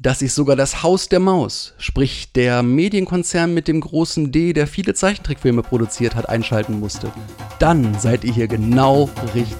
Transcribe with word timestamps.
dass 0.00 0.20
sich 0.20 0.32
sogar 0.32 0.56
das 0.56 0.82
Haus 0.82 1.08
der 1.08 1.20
Maus, 1.20 1.74
sprich 1.78 2.32
der 2.32 2.62
Medienkonzern 2.62 3.52
mit 3.52 3.68
dem 3.68 3.80
großen 3.80 4.30
D, 4.30 4.52
der 4.52 4.66
viele 4.66 4.94
Zeichentrickfilme 4.94 5.62
produziert 5.62 6.14
hat, 6.14 6.28
einschalten 6.28 6.78
musste, 6.78 7.12
dann 7.58 7.98
seid 7.98 8.24
ihr 8.24 8.32
hier 8.32 8.48
genau 8.48 9.10
richtig. 9.34 9.56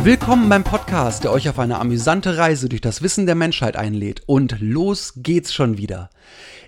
Willkommen 0.00 0.48
beim 0.48 0.62
Podcast, 0.62 1.24
der 1.24 1.32
euch 1.32 1.48
auf 1.48 1.58
eine 1.58 1.78
amüsante 1.80 2.38
Reise 2.38 2.68
durch 2.68 2.80
das 2.80 3.02
Wissen 3.02 3.26
der 3.26 3.34
Menschheit 3.34 3.76
einlädt. 3.76 4.22
Und 4.26 4.56
los 4.60 5.14
geht's 5.16 5.52
schon 5.52 5.76
wieder. 5.76 6.08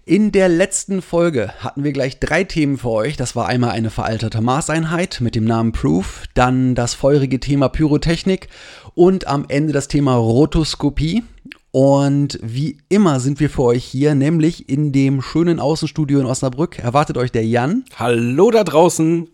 In 0.04 0.32
der 0.32 0.48
letzten 0.48 1.00
Folge 1.00 1.52
hatten 1.60 1.84
wir 1.84 1.92
gleich 1.92 2.18
drei 2.18 2.42
Themen 2.42 2.76
für 2.76 2.90
euch. 2.90 3.16
Das 3.16 3.36
war 3.36 3.46
einmal 3.46 3.70
eine 3.70 3.90
veraltete 3.90 4.40
Maßeinheit 4.40 5.20
mit 5.20 5.36
dem 5.36 5.44
Namen 5.44 5.72
Proof, 5.72 6.24
dann 6.34 6.74
das 6.74 6.94
feurige 6.94 7.38
Thema 7.38 7.68
Pyrotechnik 7.68 8.48
und 8.94 9.28
am 9.28 9.44
Ende 9.48 9.72
das 9.72 9.88
Thema 9.88 10.16
Rotoskopie. 10.16 11.22
Und 11.70 12.40
wie 12.42 12.78
immer 12.88 13.20
sind 13.20 13.38
wir 13.38 13.48
für 13.48 13.62
euch 13.62 13.84
hier, 13.84 14.16
nämlich 14.16 14.68
in 14.68 14.90
dem 14.90 15.22
schönen 15.22 15.60
Außenstudio 15.60 16.18
in 16.18 16.26
Osnabrück. 16.26 16.80
Erwartet 16.80 17.16
euch 17.16 17.30
der 17.30 17.46
Jan. 17.46 17.84
Hallo 17.96 18.50
da 18.50 18.64
draußen. 18.64 19.28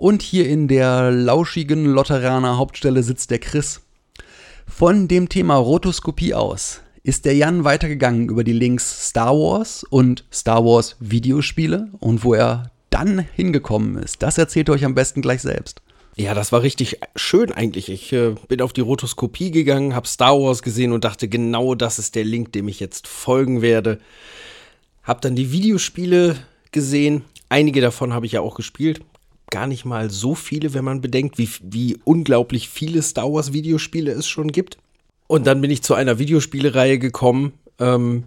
Und 0.00 0.22
hier 0.22 0.48
in 0.48 0.66
der 0.66 1.10
lauschigen 1.10 1.84
Lotteraner 1.84 2.56
Hauptstelle 2.56 3.02
sitzt 3.02 3.30
der 3.30 3.38
Chris. 3.38 3.82
Von 4.66 5.08
dem 5.08 5.28
Thema 5.28 5.56
Rotoskopie 5.56 6.32
aus 6.32 6.80
ist 7.02 7.26
der 7.26 7.34
Jan 7.36 7.64
weitergegangen 7.64 8.30
über 8.30 8.42
die 8.42 8.54
Links 8.54 9.10
Star 9.10 9.34
Wars 9.34 9.84
und 9.84 10.24
Star 10.32 10.64
Wars 10.64 10.96
Videospiele 11.00 11.90
und 12.00 12.24
wo 12.24 12.32
er 12.32 12.70
dann 12.88 13.18
hingekommen 13.18 13.98
ist, 14.02 14.22
das 14.22 14.38
erzählt 14.38 14.70
er 14.70 14.76
euch 14.76 14.86
am 14.86 14.94
besten 14.94 15.20
gleich 15.20 15.42
selbst. 15.42 15.82
Ja, 16.16 16.32
das 16.32 16.50
war 16.50 16.62
richtig 16.62 16.98
schön 17.14 17.52
eigentlich. 17.52 17.90
Ich 17.90 18.10
äh, 18.14 18.36
bin 18.48 18.62
auf 18.62 18.72
die 18.72 18.80
Rotoskopie 18.80 19.50
gegangen, 19.50 19.94
habe 19.94 20.08
Star 20.08 20.40
Wars 20.40 20.62
gesehen 20.62 20.92
und 20.92 21.04
dachte, 21.04 21.28
genau 21.28 21.74
das 21.74 21.98
ist 21.98 22.14
der 22.14 22.24
Link, 22.24 22.54
dem 22.54 22.68
ich 22.68 22.80
jetzt 22.80 23.06
folgen 23.06 23.60
werde. 23.60 23.98
Hab 25.02 25.20
dann 25.20 25.36
die 25.36 25.52
Videospiele 25.52 26.36
gesehen. 26.72 27.22
Einige 27.50 27.82
davon 27.82 28.14
habe 28.14 28.24
ich 28.24 28.32
ja 28.32 28.40
auch 28.40 28.54
gespielt. 28.54 29.02
Gar 29.50 29.66
nicht 29.66 29.84
mal 29.84 30.10
so 30.10 30.34
viele, 30.34 30.74
wenn 30.74 30.84
man 30.84 31.00
bedenkt, 31.00 31.38
wie, 31.38 31.48
wie 31.62 31.98
unglaublich 32.04 32.68
viele 32.68 33.02
Star 33.02 33.32
Wars 33.32 33.52
Videospiele 33.52 34.12
es 34.12 34.28
schon 34.28 34.52
gibt. 34.52 34.78
Und 35.26 35.46
dann 35.46 35.60
bin 35.60 35.70
ich 35.70 35.82
zu 35.82 35.94
einer 35.94 36.18
Videospielereihe 36.18 36.98
gekommen, 36.98 37.52
ähm, 37.78 38.24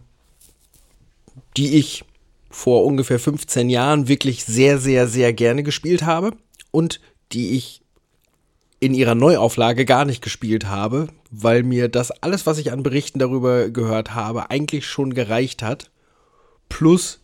die 1.58 1.78
ich 1.78 2.06
vor 2.50 2.86
ungefähr 2.86 3.20
15 3.20 3.70
Jahren 3.70 4.08
wirklich 4.08 4.46
sehr, 4.46 4.78
sehr, 4.78 5.08
sehr 5.08 5.34
gerne 5.34 5.64
gespielt 5.64 6.04
habe 6.04 6.34
und 6.72 7.02
die 7.32 7.58
ich 7.58 7.82
in 8.80 8.94
ihrer 8.94 9.16
Neuauflage 9.16 9.86
gar 9.86 10.06
nicht 10.06 10.22
gespielt 10.22 10.66
habe, 10.66 11.08
weil 11.32 11.64
mir 11.64 11.88
das 11.88 12.12
alles, 12.12 12.46
was 12.46 12.58
ich 12.58 12.72
an 12.72 12.84
Berichten 12.84 13.18
darüber 13.18 13.70
gehört 13.70 14.14
habe, 14.14 14.50
eigentlich 14.50 14.86
schon 14.86 15.14
gereicht 15.14 15.64
hat. 15.64 15.90
Plus, 16.70 17.22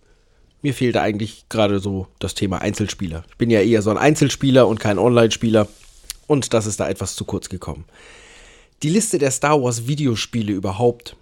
mir 0.62 0.74
fehlte 0.74 1.02
eigentlich 1.02 1.46
gerade 1.50 1.80
so 1.80 2.08
das 2.20 2.36
Thema 2.36 2.62
Einzelspieler. 2.62 3.24
Ich 3.30 3.38
bin 3.38 3.50
ja 3.50 3.62
eher 3.62 3.81
so 3.81 3.90
ein 3.90 3.97
Einzelspieler 3.97 4.68
und 4.68 4.80
kein 4.80 5.00
Online-Spieler 5.00 5.68
und 6.28 6.53
das 6.53 6.66
ist 6.66 6.80
da 6.80 6.90
etwas 6.90 7.16
zu 7.16 7.25
kurz 7.25 7.50
gekommen. 7.50 7.86
Die 8.84 8.90
Liste 8.90 9.18
der 9.18 9.31
Star 9.31 9.62
Wars 9.62 9.88
Videospiele 9.88 10.53
überhaupt, 10.53 11.16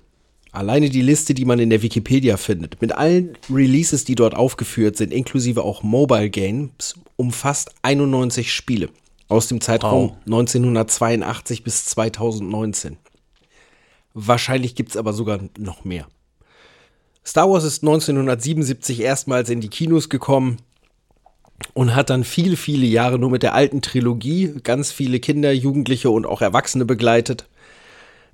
alleine 0.51 0.89
die 0.89 1.01
Liste, 1.01 1.33
die 1.33 1.45
man 1.45 1.59
in 1.59 1.69
der 1.69 1.81
Wikipedia 1.81 2.37
findet, 2.37 2.81
mit 2.81 2.91
allen 2.91 3.37
Releases, 3.49 4.05
die 4.05 4.15
dort 4.15 4.35
aufgeführt 4.35 4.97
sind, 4.97 5.11
inklusive 5.11 5.63
auch 5.63 5.81
Mobile 5.83 6.29
Games, 6.29 6.95
umfasst 7.15 7.71
91 7.81 8.53
Spiele 8.53 8.89
aus 9.27 9.47
dem 9.47 9.61
Zeitraum 9.61 10.09
Wow. 10.09 10.17
1982 10.25 11.63
bis 11.63 11.85
2019. 11.85 12.97
Wahrscheinlich 14.13 14.75
gibt 14.75 14.91
es 14.91 14.97
aber 14.97 15.13
sogar 15.13 15.39
noch 15.57 15.85
mehr. 15.85 16.07
Star 17.27 17.49
Wars 17.49 17.65
ist 17.65 17.83
1977 17.83 19.01
erstmals 19.01 19.49
in 19.49 19.59
die 19.59 19.67
Kinos 19.67 20.07
gekommen 20.07 20.57
und 21.73 21.93
hat 21.93 22.09
dann 22.09 22.23
viele, 22.23 22.55
viele 22.55 22.85
Jahre 22.85 23.19
nur 23.19 23.29
mit 23.29 23.43
der 23.43 23.53
alten 23.53 23.81
Trilogie 23.81 24.53
ganz 24.63 24.93
viele 24.93 25.19
Kinder, 25.19 25.51
Jugendliche 25.51 26.09
und 26.09 26.25
auch 26.25 26.41
Erwachsene 26.41 26.85
begleitet. 26.85 27.49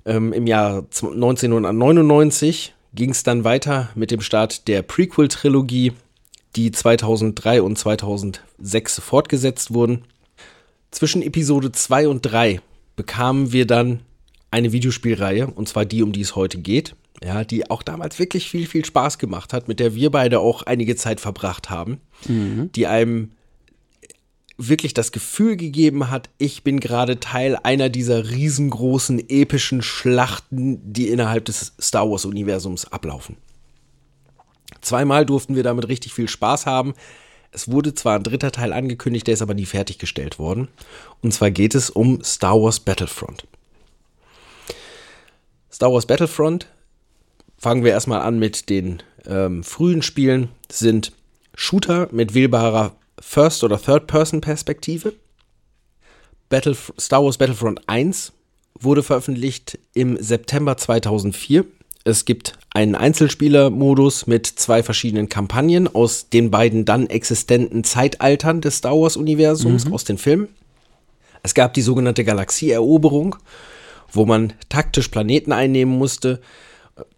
Ähm, 0.06 0.32
Im 0.32 0.46
Jahr 0.46 0.88
z- 0.90 1.12
1999 1.12 2.72
ging 2.94 3.10
es 3.10 3.24
dann 3.24 3.42
weiter 3.42 3.88
mit 3.96 4.12
dem 4.12 4.20
Start 4.20 4.68
der 4.68 4.82
Prequel-Trilogie, 4.82 5.92
die 6.54 6.70
2003 6.70 7.62
und 7.62 7.76
2006 7.76 9.00
fortgesetzt 9.00 9.74
wurden. 9.74 10.04
Zwischen 10.92 11.20
Episode 11.22 11.72
2 11.72 12.06
und 12.06 12.20
3 12.22 12.60
bekamen 12.94 13.50
wir 13.50 13.66
dann 13.66 14.02
eine 14.52 14.70
Videospielreihe, 14.70 15.48
und 15.48 15.68
zwar 15.68 15.84
die, 15.84 16.04
um 16.04 16.12
die 16.12 16.20
es 16.20 16.36
heute 16.36 16.58
geht. 16.58 16.94
Ja, 17.22 17.44
die 17.44 17.70
auch 17.70 17.82
damals 17.82 18.18
wirklich 18.18 18.50
viel, 18.50 18.66
viel 18.66 18.84
Spaß 18.84 19.18
gemacht 19.18 19.52
hat, 19.52 19.68
mit 19.68 19.80
der 19.80 19.94
wir 19.94 20.10
beide 20.10 20.40
auch 20.40 20.62
einige 20.62 20.96
Zeit 20.96 21.20
verbracht 21.20 21.70
haben, 21.70 22.00
die 22.26 22.86
einem 22.86 23.30
wirklich 24.56 24.94
das 24.94 25.12
Gefühl 25.12 25.56
gegeben 25.56 26.10
hat, 26.10 26.30
ich 26.38 26.62
bin 26.62 26.80
gerade 26.80 27.18
Teil 27.20 27.56
einer 27.62 27.88
dieser 27.88 28.30
riesengroßen, 28.30 29.28
epischen 29.28 29.82
Schlachten, 29.82 30.92
die 30.92 31.08
innerhalb 31.08 31.44
des 31.44 31.72
Star 31.80 32.08
Wars-Universums 32.08 32.92
ablaufen. 32.92 33.36
Zweimal 34.80 35.26
durften 35.26 35.56
wir 35.56 35.62
damit 35.62 35.88
richtig 35.88 36.14
viel 36.14 36.28
Spaß 36.28 36.66
haben. 36.66 36.94
Es 37.50 37.70
wurde 37.70 37.94
zwar 37.94 38.16
ein 38.16 38.22
dritter 38.22 38.52
Teil 38.52 38.72
angekündigt, 38.72 39.26
der 39.26 39.34
ist 39.34 39.42
aber 39.42 39.54
nie 39.54 39.66
fertiggestellt 39.66 40.38
worden. 40.38 40.68
Und 41.22 41.32
zwar 41.32 41.50
geht 41.50 41.74
es 41.74 41.90
um 41.90 42.22
Star 42.22 42.60
Wars 42.60 42.80
Battlefront. 42.80 43.46
Star 45.72 45.92
Wars 45.92 46.06
Battlefront, 46.06 46.68
fangen 47.64 47.82
wir 47.82 47.92
erstmal 47.92 48.20
an 48.20 48.38
mit 48.38 48.68
den 48.68 49.02
ähm, 49.26 49.64
frühen 49.64 50.02
Spielen, 50.02 50.50
sind 50.70 51.12
Shooter 51.54 52.08
mit 52.12 52.34
wählbarer 52.34 52.94
First- 53.18 53.64
oder 53.64 53.80
Third-Person-Perspektive. 53.80 55.14
Star 57.00 57.24
Wars 57.24 57.38
Battlefront 57.38 57.80
1 57.86 58.32
wurde 58.78 59.02
veröffentlicht 59.02 59.78
im 59.94 60.22
September 60.22 60.76
2004. 60.76 61.64
Es 62.04 62.26
gibt 62.26 62.58
einen 62.74 62.94
Einzelspieler-Modus 62.94 64.26
mit 64.26 64.46
zwei 64.46 64.82
verschiedenen 64.82 65.30
Kampagnen 65.30 65.88
aus 65.88 66.28
den 66.28 66.50
beiden 66.50 66.84
dann 66.84 67.08
existenten 67.08 67.82
Zeitaltern 67.82 68.60
des 68.60 68.76
Star 68.76 68.92
Wars-Universums 68.92 69.90
aus 69.90 70.04
den 70.04 70.18
Filmen. 70.18 70.48
Es 71.42 71.54
gab 71.54 71.72
die 71.72 71.80
sogenannte 71.80 72.24
Galaxieeroberung, 72.24 73.36
wo 74.12 74.26
man 74.26 74.52
taktisch 74.68 75.08
Planeten 75.08 75.52
einnehmen 75.52 75.96
musste 75.96 76.42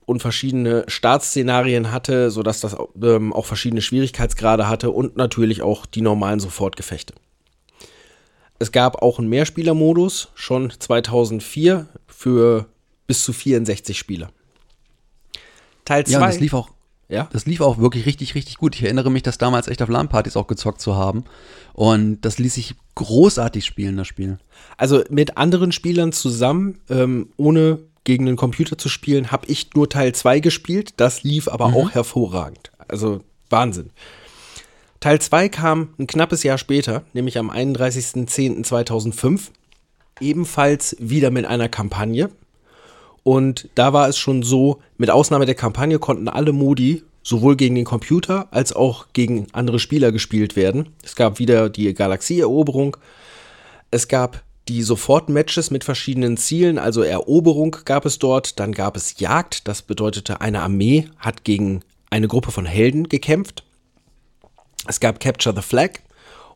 und 0.04 0.20
verschiedene 0.20 0.84
Startszenarien 0.88 1.92
hatte, 1.92 2.30
sodass 2.30 2.60
das 2.60 2.76
ähm, 3.02 3.32
auch 3.32 3.46
verschiedene 3.46 3.82
Schwierigkeitsgrade 3.82 4.68
hatte 4.68 4.90
und 4.90 5.16
natürlich 5.16 5.62
auch 5.62 5.86
die 5.86 6.00
normalen 6.00 6.40
Sofortgefechte. 6.40 7.14
Es 8.58 8.72
gab 8.72 9.02
auch 9.02 9.18
einen 9.18 9.28
Mehrspielermodus, 9.28 10.28
schon 10.34 10.70
2004 10.70 11.86
für 12.06 12.66
bis 13.06 13.22
zu 13.22 13.32
64 13.32 13.98
Spieler. 13.98 14.30
Teil 15.84 16.06
2. 16.06 16.12
Ja, 16.12 16.26
das 16.26 16.40
lief 16.40 16.54
auch. 16.54 16.70
Ja? 17.08 17.28
Das 17.32 17.46
lief 17.46 17.60
auch 17.60 17.78
wirklich 17.78 18.06
richtig, 18.06 18.34
richtig 18.34 18.56
gut. 18.56 18.74
Ich 18.74 18.82
erinnere 18.82 19.10
mich, 19.10 19.22
das 19.22 19.38
damals 19.38 19.68
echt 19.68 19.82
auf 19.82 19.88
LAN-Partys 19.88 20.36
auch 20.36 20.46
gezockt 20.46 20.80
zu 20.80 20.96
haben. 20.96 21.24
Und 21.72 22.22
das 22.22 22.38
ließ 22.38 22.54
sich 22.54 22.74
großartig 22.94 23.64
spielen, 23.64 23.96
das 23.96 24.08
Spiel. 24.08 24.38
Also 24.76 25.04
mit 25.10 25.36
anderen 25.36 25.70
Spielern 25.70 26.12
zusammen, 26.12 26.80
ähm, 26.88 27.28
ohne 27.36 27.78
gegen 28.06 28.24
den 28.24 28.36
Computer 28.36 28.78
zu 28.78 28.88
spielen, 28.88 29.30
habe 29.30 29.46
ich 29.48 29.74
nur 29.74 29.90
Teil 29.90 30.14
2 30.14 30.40
gespielt. 30.40 30.94
Das 30.96 31.24
lief 31.24 31.48
aber 31.48 31.66
auch 31.66 31.90
hervorragend. 31.90 32.72
Also 32.88 33.20
Wahnsinn. 33.50 33.90
Teil 35.00 35.20
2 35.20 35.50
kam 35.50 35.90
ein 35.98 36.06
knappes 36.06 36.42
Jahr 36.42 36.56
später, 36.56 37.02
nämlich 37.12 37.36
am 37.36 37.50
31.10.2005, 37.50 39.50
ebenfalls 40.20 40.96
wieder 40.98 41.30
mit 41.30 41.44
einer 41.44 41.68
Kampagne. 41.68 42.30
Und 43.22 43.68
da 43.74 43.92
war 43.92 44.08
es 44.08 44.16
schon 44.16 44.42
so, 44.44 44.80
mit 44.96 45.10
Ausnahme 45.10 45.44
der 45.44 45.56
Kampagne 45.56 45.98
konnten 45.98 46.28
alle 46.28 46.52
Modi 46.52 47.02
sowohl 47.24 47.56
gegen 47.56 47.74
den 47.74 47.84
Computer 47.84 48.46
als 48.52 48.72
auch 48.72 49.08
gegen 49.12 49.48
andere 49.52 49.80
Spieler 49.80 50.12
gespielt 50.12 50.54
werden. 50.54 50.90
Es 51.02 51.16
gab 51.16 51.40
wieder 51.40 51.68
die 51.68 51.92
Galaxieeroberung. 51.92 52.96
Es 53.90 54.06
gab 54.06 54.44
die 54.68 54.82
Sofort-Matches 54.82 55.70
mit 55.70 55.84
verschiedenen 55.84 56.36
Zielen, 56.36 56.78
also 56.78 57.02
Eroberung 57.02 57.76
gab 57.84 58.04
es 58.04 58.18
dort, 58.18 58.58
dann 58.58 58.72
gab 58.72 58.96
es 58.96 59.18
Jagd, 59.20 59.68
das 59.68 59.82
bedeutete, 59.82 60.40
eine 60.40 60.62
Armee 60.62 61.08
hat 61.18 61.44
gegen 61.44 61.82
eine 62.10 62.28
Gruppe 62.28 62.50
von 62.50 62.66
Helden 62.66 63.08
gekämpft. 63.08 63.64
Es 64.86 65.00
gab 65.00 65.20
Capture 65.20 65.54
the 65.54 65.62
Flag 65.62 66.00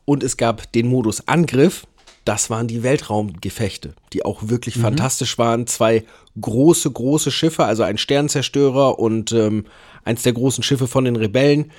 und 0.05 0.23
es 0.23 0.37
gab 0.37 0.73
den 0.73 0.89
Modus 0.89 1.27
Angriff. 1.29 1.87
Das 2.25 2.51
waren 2.51 2.69
die 2.69 2.83
Weltraumgefechte, 2.83 3.95
die 4.13 4.25
auch 4.25 4.41
wirklich 4.43 4.77
mhm. 4.77 4.83
fantastisch 4.83 5.39
waren. 5.39 5.67
Zwei 5.67 6.05
große, 6.41 6.91
große 6.91 7.31
Schiffe, 7.31 7.65
also 7.65 7.83
ein 7.83 7.99
Sternzerstörer 7.99 8.99
und 8.99 9.33
ähm, 9.33 9.67
eins 10.05 10.23
der 10.23 10.33
großen 10.33 10.63
Schiffe 10.63 10.87
von 10.87 11.05
den 11.05 11.17
Rebellen. 11.17 11.71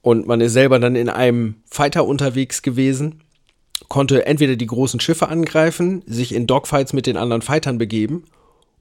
Und 0.00 0.26
man 0.26 0.40
ist 0.40 0.52
selber 0.52 0.78
dann 0.78 0.96
in 0.96 1.08
einem 1.08 1.56
Fighter 1.64 2.04
unterwegs 2.06 2.62
gewesen, 2.62 3.21
konnte 3.92 4.24
entweder 4.24 4.56
die 4.56 4.66
großen 4.66 5.00
Schiffe 5.00 5.28
angreifen, 5.28 6.02
sich 6.06 6.34
in 6.34 6.46
Dogfights 6.46 6.94
mit 6.94 7.06
den 7.06 7.18
anderen 7.18 7.42
Fightern 7.42 7.76
begeben, 7.76 8.24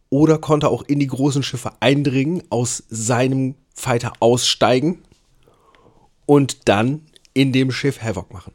oder 0.10 0.38
konnte 0.38 0.70
auch 0.70 0.84
in 0.84 1.00
die 1.02 1.08
großen 1.08 1.44
Schiffe 1.44 1.74
eindringen, 1.82 2.44
aus 2.50 2.84
seinem 2.88 3.56
Fighter 3.74 4.14
aussteigen 4.22 5.04
und 6.26 6.70
dann 6.70 7.02
in 7.34 7.52
dem 7.52 7.72
Schiff 7.72 8.02
Havoc 8.02 8.32
machen. 8.32 8.54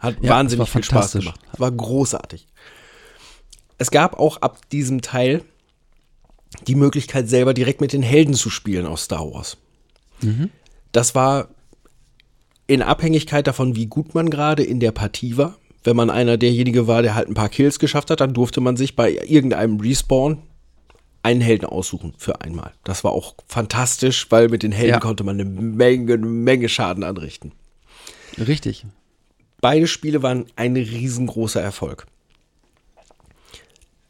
Hat 0.00 0.16
ja, 0.20 0.30
wahnsinnig 0.30 0.68
viel 0.68 0.82
Spaß 0.82 1.12
gemacht. 1.12 1.38
War 1.56 1.70
großartig. 1.70 2.48
Es 3.78 3.92
gab 3.92 4.18
auch 4.18 4.38
ab 4.38 4.68
diesem 4.70 5.02
Teil 5.02 5.44
die 6.66 6.74
Möglichkeit, 6.74 7.28
selber 7.28 7.54
direkt 7.54 7.80
mit 7.80 7.92
den 7.92 8.02
Helden 8.02 8.34
zu 8.34 8.50
spielen 8.50 8.86
aus 8.86 9.04
Star 9.04 9.32
Wars. 9.32 9.56
Mhm. 10.20 10.50
Das 10.90 11.14
war 11.14 11.46
in 12.70 12.82
Abhängigkeit 12.82 13.48
davon, 13.48 13.74
wie 13.74 13.86
gut 13.86 14.14
man 14.14 14.30
gerade 14.30 14.62
in 14.62 14.78
der 14.78 14.92
Partie 14.92 15.36
war. 15.36 15.56
Wenn 15.82 15.96
man 15.96 16.08
einer 16.08 16.36
derjenige 16.36 16.86
war, 16.86 17.02
der 17.02 17.16
halt 17.16 17.26
ein 17.26 17.34
paar 17.34 17.48
Kills 17.48 17.80
geschafft 17.80 18.10
hat, 18.10 18.20
dann 18.20 18.32
durfte 18.32 18.60
man 18.60 18.76
sich 18.76 18.94
bei 18.94 19.10
irgendeinem 19.26 19.80
Respawn 19.80 20.38
einen 21.24 21.40
Helden 21.40 21.66
aussuchen 21.66 22.14
für 22.16 22.40
einmal. 22.42 22.72
Das 22.84 23.02
war 23.02 23.10
auch 23.10 23.34
fantastisch, 23.48 24.30
weil 24.30 24.48
mit 24.48 24.62
den 24.62 24.70
Helden 24.70 24.90
ja. 24.90 25.00
konnte 25.00 25.24
man 25.24 25.40
eine 25.40 25.50
Menge, 25.50 26.14
eine 26.14 26.26
Menge 26.26 26.68
Schaden 26.68 27.02
anrichten. 27.02 27.50
Richtig. 28.38 28.86
Beide 29.60 29.88
Spiele 29.88 30.22
waren 30.22 30.46
ein 30.54 30.76
riesengroßer 30.76 31.60
Erfolg. 31.60 32.06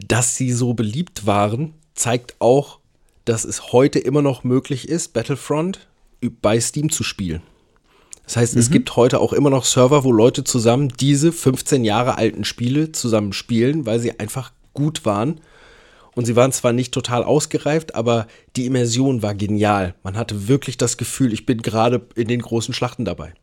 Dass 0.06 0.36
sie 0.36 0.52
so 0.52 0.74
beliebt 0.74 1.26
waren, 1.26 1.72
zeigt 1.94 2.36
auch, 2.40 2.78
dass 3.24 3.46
es 3.46 3.72
heute 3.72 4.00
immer 4.00 4.20
noch 4.20 4.44
möglich 4.44 4.86
ist, 4.86 5.14
Battlefront 5.14 5.88
bei 6.42 6.60
Steam 6.60 6.90
zu 6.90 7.02
spielen. 7.02 7.40
Das 8.30 8.36
heißt, 8.36 8.54
mhm. 8.54 8.60
es 8.60 8.70
gibt 8.70 8.94
heute 8.94 9.18
auch 9.18 9.32
immer 9.32 9.50
noch 9.50 9.64
Server, 9.64 10.04
wo 10.04 10.12
Leute 10.12 10.44
zusammen 10.44 10.92
diese 11.00 11.32
15 11.32 11.82
Jahre 11.82 12.16
alten 12.16 12.44
Spiele 12.44 12.92
zusammen 12.92 13.32
spielen, 13.32 13.86
weil 13.86 13.98
sie 13.98 14.20
einfach 14.20 14.52
gut 14.72 15.04
waren. 15.04 15.40
Und 16.14 16.26
sie 16.26 16.36
waren 16.36 16.52
zwar 16.52 16.72
nicht 16.72 16.94
total 16.94 17.24
ausgereift, 17.24 17.96
aber 17.96 18.28
die 18.54 18.66
Immersion 18.66 19.24
war 19.24 19.34
genial. 19.34 19.96
Man 20.04 20.16
hatte 20.16 20.46
wirklich 20.46 20.76
das 20.76 20.96
Gefühl, 20.96 21.32
ich 21.32 21.44
bin 21.44 21.60
gerade 21.60 22.06
in 22.14 22.28
den 22.28 22.40
großen 22.40 22.72
Schlachten 22.72 23.04
dabei. 23.04 23.34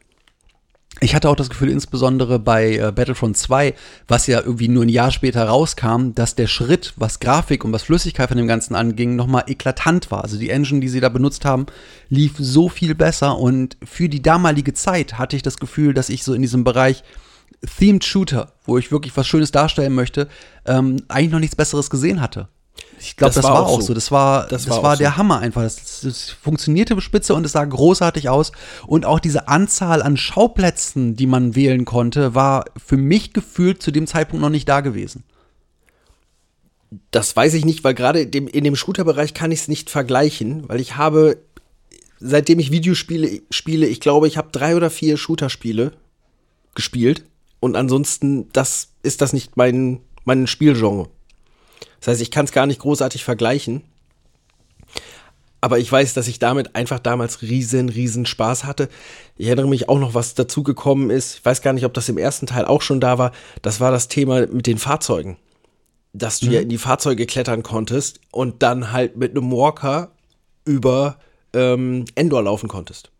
Ich 0.99 1.13
hatte 1.13 1.29
auch 1.29 1.35
das 1.35 1.49
Gefühl, 1.49 1.69
insbesondere 1.69 2.39
bei 2.39 2.77
äh, 2.77 2.91
Battlefront 2.91 3.37
2, 3.37 3.75
was 4.07 4.25
ja 4.25 4.41
irgendwie 4.41 4.67
nur 4.67 4.83
ein 4.83 4.89
Jahr 4.89 5.11
später 5.11 5.43
rauskam, 5.43 6.13
dass 6.15 6.33
der 6.33 6.47
Schritt, 6.47 6.93
was 6.95 7.19
Grafik 7.19 7.63
und 7.63 7.71
was 7.71 7.83
Flüssigkeit 7.83 8.29
von 8.29 8.37
dem 8.37 8.47
Ganzen 8.47 8.73
anging, 8.73 9.15
nochmal 9.15 9.43
eklatant 9.45 10.09
war. 10.09 10.23
Also 10.23 10.39
die 10.39 10.49
Engine, 10.49 10.79
die 10.79 10.89
sie 10.89 10.99
da 10.99 11.09
benutzt 11.09 11.45
haben, 11.45 11.67
lief 12.09 12.33
so 12.39 12.67
viel 12.67 12.95
besser 12.95 13.37
und 13.37 13.77
für 13.83 14.09
die 14.09 14.23
damalige 14.23 14.73
Zeit 14.73 15.19
hatte 15.19 15.35
ich 15.35 15.43
das 15.43 15.57
Gefühl, 15.57 15.93
dass 15.93 16.09
ich 16.09 16.23
so 16.23 16.33
in 16.33 16.41
diesem 16.41 16.63
Bereich 16.63 17.03
Themed 17.77 18.03
Shooter, 18.03 18.53
wo 18.65 18.79
ich 18.79 18.91
wirklich 18.91 19.15
was 19.15 19.27
Schönes 19.27 19.51
darstellen 19.51 19.93
möchte, 19.93 20.27
ähm, 20.65 20.97
eigentlich 21.09 21.31
noch 21.31 21.39
nichts 21.39 21.55
Besseres 21.55 21.91
gesehen 21.91 22.21
hatte. 22.21 22.49
Ich 22.99 23.15
glaube, 23.15 23.33
das, 23.33 23.43
das, 23.43 23.51
war 23.51 23.65
auch 23.65 23.81
so. 23.81 23.87
so. 23.87 23.93
Das 23.93 24.11
war, 24.11 24.47
das, 24.47 24.65
das 24.65 24.77
war, 24.77 24.83
war 24.83 24.97
der 24.97 25.11
so. 25.11 25.17
Hammer 25.17 25.39
einfach. 25.39 25.61
Das, 25.61 26.01
das, 26.01 26.29
funktionierte 26.29 26.99
spitze 27.01 27.35
und 27.35 27.45
es 27.45 27.51
sah 27.51 27.63
großartig 27.63 28.29
aus. 28.29 28.51
Und 28.85 29.05
auch 29.05 29.19
diese 29.19 29.47
Anzahl 29.47 30.01
an 30.01 30.17
Schauplätzen, 30.17 31.15
die 31.15 31.27
man 31.27 31.55
wählen 31.55 31.85
konnte, 31.85 32.35
war 32.35 32.65
für 32.75 32.97
mich 32.97 33.33
gefühlt 33.33 33.81
zu 33.81 33.91
dem 33.91 34.07
Zeitpunkt 34.07 34.41
noch 34.41 34.49
nicht 34.49 34.67
da 34.67 34.81
gewesen. 34.81 35.23
Das 37.11 37.35
weiß 37.35 37.53
ich 37.53 37.65
nicht, 37.65 37.83
weil 37.83 37.93
gerade 37.93 38.21
in 38.21 38.63
dem 38.63 38.75
Shooter-Bereich 38.75 39.33
kann 39.33 39.51
ich 39.51 39.61
es 39.61 39.67
nicht 39.67 39.89
vergleichen, 39.89 40.67
weil 40.69 40.79
ich 40.79 40.95
habe, 40.95 41.37
seitdem 42.19 42.59
ich 42.59 42.71
Videospiele 42.71 43.41
spiele, 43.51 43.87
ich 43.87 43.99
glaube, 43.99 44.27
ich 44.27 44.37
habe 44.37 44.49
drei 44.51 44.75
oder 44.75 44.89
vier 44.89 45.17
Shooter-Spiele 45.17 45.91
gespielt. 46.75 47.23
Und 47.59 47.75
ansonsten, 47.75 48.49
das 48.53 48.89
ist 49.03 49.21
das 49.21 49.33
nicht 49.33 49.57
mein, 49.57 49.99
mein 50.23 50.47
Spielgenre. 50.47 51.09
Das 51.99 52.09
heißt, 52.09 52.21
ich 52.21 52.31
kann 52.31 52.45
es 52.45 52.51
gar 52.51 52.65
nicht 52.65 52.79
großartig 52.79 53.23
vergleichen. 53.23 53.83
Aber 55.59 55.79
ich 55.79 55.91
weiß, 55.91 56.13
dass 56.13 56.27
ich 56.27 56.39
damit 56.39 56.75
einfach 56.75 56.99
damals 56.99 57.41
riesen, 57.41 57.89
riesen 57.89 58.25
Spaß 58.25 58.63
hatte. 58.63 58.89
Ich 59.37 59.47
erinnere 59.47 59.67
mich 59.67 59.89
auch 59.89 59.99
noch, 59.99 60.13
was 60.13 60.35
dazugekommen 60.35 61.09
ist. 61.09 61.39
Ich 61.39 61.45
weiß 61.45 61.61
gar 61.61 61.73
nicht, 61.73 61.85
ob 61.85 61.93
das 61.93 62.09
im 62.09 62.17
ersten 62.17 62.45
Teil 62.45 62.65
auch 62.65 62.81
schon 62.81 62.99
da 62.99 63.17
war. 63.17 63.31
Das 63.63 63.79
war 63.79 63.91
das 63.91 64.07
Thema 64.07 64.45
mit 64.47 64.67
den 64.67 64.77
Fahrzeugen. 64.77 65.37
Dass 66.13 66.39
du 66.39 66.47
mhm. 66.47 66.51
ja 66.53 66.61
in 66.61 66.69
die 66.69 66.77
Fahrzeuge 66.77 67.25
klettern 67.25 67.63
konntest 67.63 68.19
und 68.31 68.61
dann 68.61 68.91
halt 68.91 69.17
mit 69.17 69.31
einem 69.31 69.51
Walker 69.51 70.11
über 70.63 71.17
ähm, 71.53 72.05
Endor 72.15 72.43
laufen 72.43 72.69
konntest. 72.69 73.11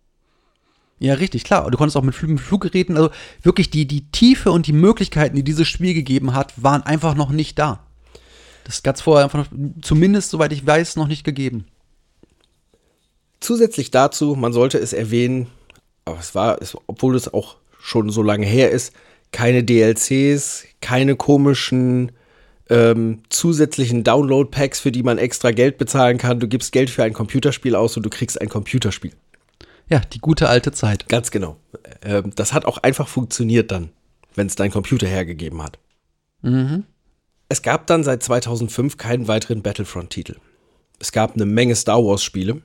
Ja, 1.00 1.16
richtig, 1.16 1.44
klar. 1.44 1.70
Du 1.70 1.78
konntest 1.78 1.98
auch 1.98 2.04
mit 2.04 2.16
Fluggeräten, 2.16 2.98
also 2.98 3.12
wirklich 3.42 3.70
die, 3.70 3.88
die 3.88 4.10
Tiefe 4.12 4.52
und 4.52 4.68
die 4.68 4.74
Möglichkeiten, 4.74 5.36
die 5.36 5.44
dieses 5.44 5.68
Spiel 5.68 5.94
gegeben 5.94 6.34
hat, 6.34 6.54
waren 6.62 6.84
einfach 6.84 7.16
noch 7.16 7.30
nicht 7.30 7.60
da. 7.60 7.87
Das 8.68 8.84
gab 8.84 8.98
es 8.98 9.02
vorher 9.02 9.24
einfach, 9.24 9.50
noch, 9.50 9.68
zumindest 9.82 10.30
soweit 10.30 10.52
ich 10.52 10.68
weiß, 10.68 10.98
noch 10.98 11.08
nicht 11.08 11.24
gegeben. 11.24 11.68
Zusätzlich 13.40 13.92
dazu, 13.92 14.36
man 14.36 14.52
sollte 14.52 14.78
es 14.78 14.92
erwähnen, 14.92 15.48
aber 16.04 16.20
es 16.20 16.36
war, 16.36 16.62
es, 16.62 16.76
obwohl 16.86 17.16
es 17.16 17.34
auch 17.34 17.56
schon 17.80 18.10
so 18.10 18.22
lange 18.22 18.46
her 18.46 18.70
ist, 18.72 18.94
keine 19.32 19.64
DLCs, 19.64 20.66
keine 20.82 21.16
komischen 21.16 22.12
ähm, 22.70 23.22
zusätzlichen 23.30 24.04
Download-Packs, 24.04 24.82
für 24.82 24.92
die 24.92 25.04
man 25.04 25.18
extra 25.18 25.52
Geld 25.52 25.78
bezahlen 25.78 26.18
kann. 26.18 26.42
Du 26.42 26.50
gibst 26.50 26.74
Geld 26.74 26.90
für 26.90 27.04
ein 27.04 27.14
Computerspiel 27.14 27.74
aus 27.74 27.96
und 27.96 28.04
du 28.04 28.10
kriegst 28.10 28.42
ein 28.42 28.50
Computerspiel. 28.50 29.14
Ja, 29.88 30.00
die 30.00 30.20
gute 30.20 30.50
alte 30.50 30.74
Zeit. 30.74 31.08
Ganz 31.08 31.32
genau. 31.32 31.56
Ähm, 32.04 32.34
das 32.36 32.52
hat 32.52 32.66
auch 32.66 32.80
einfach 32.80 33.08
funktioniert 33.08 33.72
dann, 33.72 33.92
wenn 34.36 34.48
es 34.48 34.56
dein 34.56 34.72
Computer 34.72 35.08
hergegeben 35.08 35.64
hat. 35.64 35.80
Mhm. 36.42 36.84
Es 37.50 37.62
gab 37.62 37.88
dann 37.88 38.04
seit 38.04 38.24
2005 38.24 38.98
keinen 38.98 39.28
weiteren 39.28 39.62
Battlefront-Titel. 39.62 40.36
Es 41.00 41.12
gab 41.12 41.36
eine 41.36 41.46
Menge 41.46 41.76
Star 41.76 42.04
Wars-Spiele, 42.04 42.62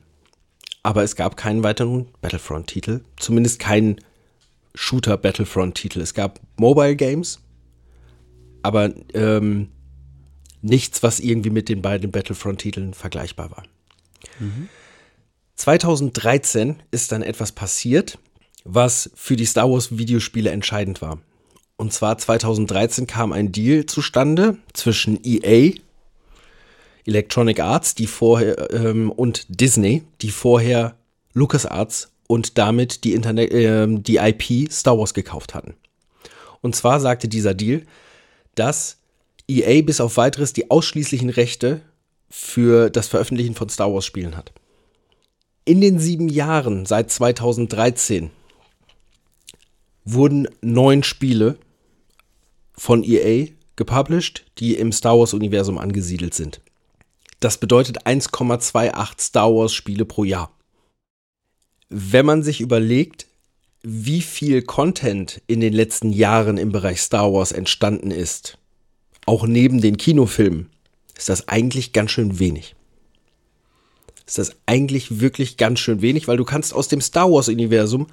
aber 0.82 1.02
es 1.02 1.16
gab 1.16 1.36
keinen 1.36 1.62
weiteren 1.62 2.08
Battlefront-Titel. 2.20 3.02
Zumindest 3.18 3.58
keinen 3.58 4.00
Shooter-Battlefront-Titel. 4.74 6.00
Es 6.00 6.14
gab 6.14 6.40
Mobile 6.56 6.96
Games, 6.96 7.40
aber 8.62 8.92
ähm, 9.14 9.68
nichts, 10.62 11.02
was 11.02 11.20
irgendwie 11.20 11.50
mit 11.50 11.68
den 11.68 11.82
beiden 11.82 12.10
Battlefront-Titeln 12.10 12.94
vergleichbar 12.94 13.50
war. 13.50 13.62
Mhm. 14.38 14.68
2013 15.56 16.82
ist 16.90 17.12
dann 17.12 17.22
etwas 17.22 17.52
passiert, 17.52 18.18
was 18.64 19.10
für 19.14 19.36
die 19.36 19.44
Star 19.44 19.70
Wars 19.70 19.96
Videospiele 19.96 20.50
entscheidend 20.50 21.02
war. 21.02 21.18
Und 21.82 21.92
zwar 21.92 22.16
2013 22.16 23.08
kam 23.08 23.32
ein 23.32 23.50
Deal 23.50 23.86
zustande 23.86 24.56
zwischen 24.72 25.18
EA, 25.24 25.72
Electronic 27.06 27.58
Arts, 27.58 27.96
die 27.96 28.06
vorher 28.06 28.70
ähm, 28.70 29.10
und 29.10 29.46
Disney, 29.48 30.04
die 30.20 30.30
vorher 30.30 30.94
LucasArts 31.34 32.12
und 32.28 32.56
damit 32.56 33.02
die, 33.02 33.14
Internet, 33.14 33.50
äh, 33.50 33.88
die 33.88 34.18
IP 34.18 34.70
Star 34.70 34.96
Wars 34.96 35.12
gekauft 35.12 35.54
hatten. 35.54 35.74
Und 36.60 36.76
zwar 36.76 37.00
sagte 37.00 37.26
dieser 37.26 37.52
Deal, 37.52 37.82
dass 38.54 38.98
EA 39.48 39.82
bis 39.82 40.00
auf 40.00 40.16
weiteres 40.16 40.52
die 40.52 40.70
ausschließlichen 40.70 41.30
Rechte 41.30 41.80
für 42.30 42.90
das 42.90 43.08
Veröffentlichen 43.08 43.56
von 43.56 43.68
Star 43.68 43.92
Wars 43.92 44.06
Spielen 44.06 44.36
hat. 44.36 44.52
In 45.64 45.80
den 45.80 45.98
sieben 45.98 46.28
Jahren 46.28 46.86
seit 46.86 47.10
2013 47.10 48.30
wurden 50.04 50.46
neun 50.60 51.02
Spiele 51.02 51.58
von 52.76 53.04
EA 53.04 53.48
gepublished, 53.76 54.44
die 54.58 54.74
im 54.74 54.92
Star 54.92 55.18
Wars-Universum 55.18 55.78
angesiedelt 55.78 56.34
sind. 56.34 56.60
Das 57.40 57.58
bedeutet 57.58 58.06
1,28 58.06 59.20
Star 59.20 59.52
Wars-Spiele 59.52 60.04
pro 60.04 60.24
Jahr. 60.24 60.50
Wenn 61.88 62.26
man 62.26 62.42
sich 62.42 62.60
überlegt, 62.60 63.26
wie 63.82 64.22
viel 64.22 64.62
Content 64.62 65.42
in 65.46 65.60
den 65.60 65.72
letzten 65.72 66.10
Jahren 66.12 66.56
im 66.56 66.70
Bereich 66.70 67.00
Star 67.00 67.32
Wars 67.32 67.52
entstanden 67.52 68.10
ist, 68.10 68.58
auch 69.26 69.46
neben 69.46 69.80
den 69.80 69.96
Kinofilmen, 69.96 70.70
ist 71.16 71.28
das 71.28 71.48
eigentlich 71.48 71.92
ganz 71.92 72.12
schön 72.12 72.38
wenig. 72.38 72.74
Ist 74.26 74.38
das 74.38 74.56
eigentlich 74.66 75.20
wirklich 75.20 75.56
ganz 75.56 75.80
schön 75.80 76.00
wenig, 76.00 76.28
weil 76.28 76.36
du 76.36 76.44
kannst 76.44 76.72
aus 76.72 76.88
dem 76.88 77.00
Star 77.00 77.30
Wars 77.30 77.48
Universum 77.48 78.06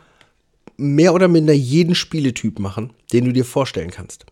mehr 0.76 1.14
oder 1.14 1.28
minder 1.28 1.54
jeden 1.54 1.94
Spieletyp 1.94 2.60
machen, 2.60 2.94
den 3.14 3.26
du 3.26 3.34
dir 3.34 3.46
vorstellen 3.46 3.92
kannst. 3.92 4.26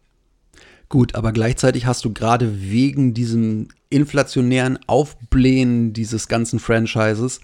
Gut, 0.90 1.16
aber 1.16 1.32
gleichzeitig 1.34 1.86
hast 1.86 2.06
du 2.06 2.14
gerade 2.14 2.62
wegen 2.62 3.14
diesem 3.14 3.68
inflationären 3.90 4.80
Aufblähen 4.88 5.94
dieses 5.94 6.28
ganzen 6.28 6.60
Franchises 6.60 7.42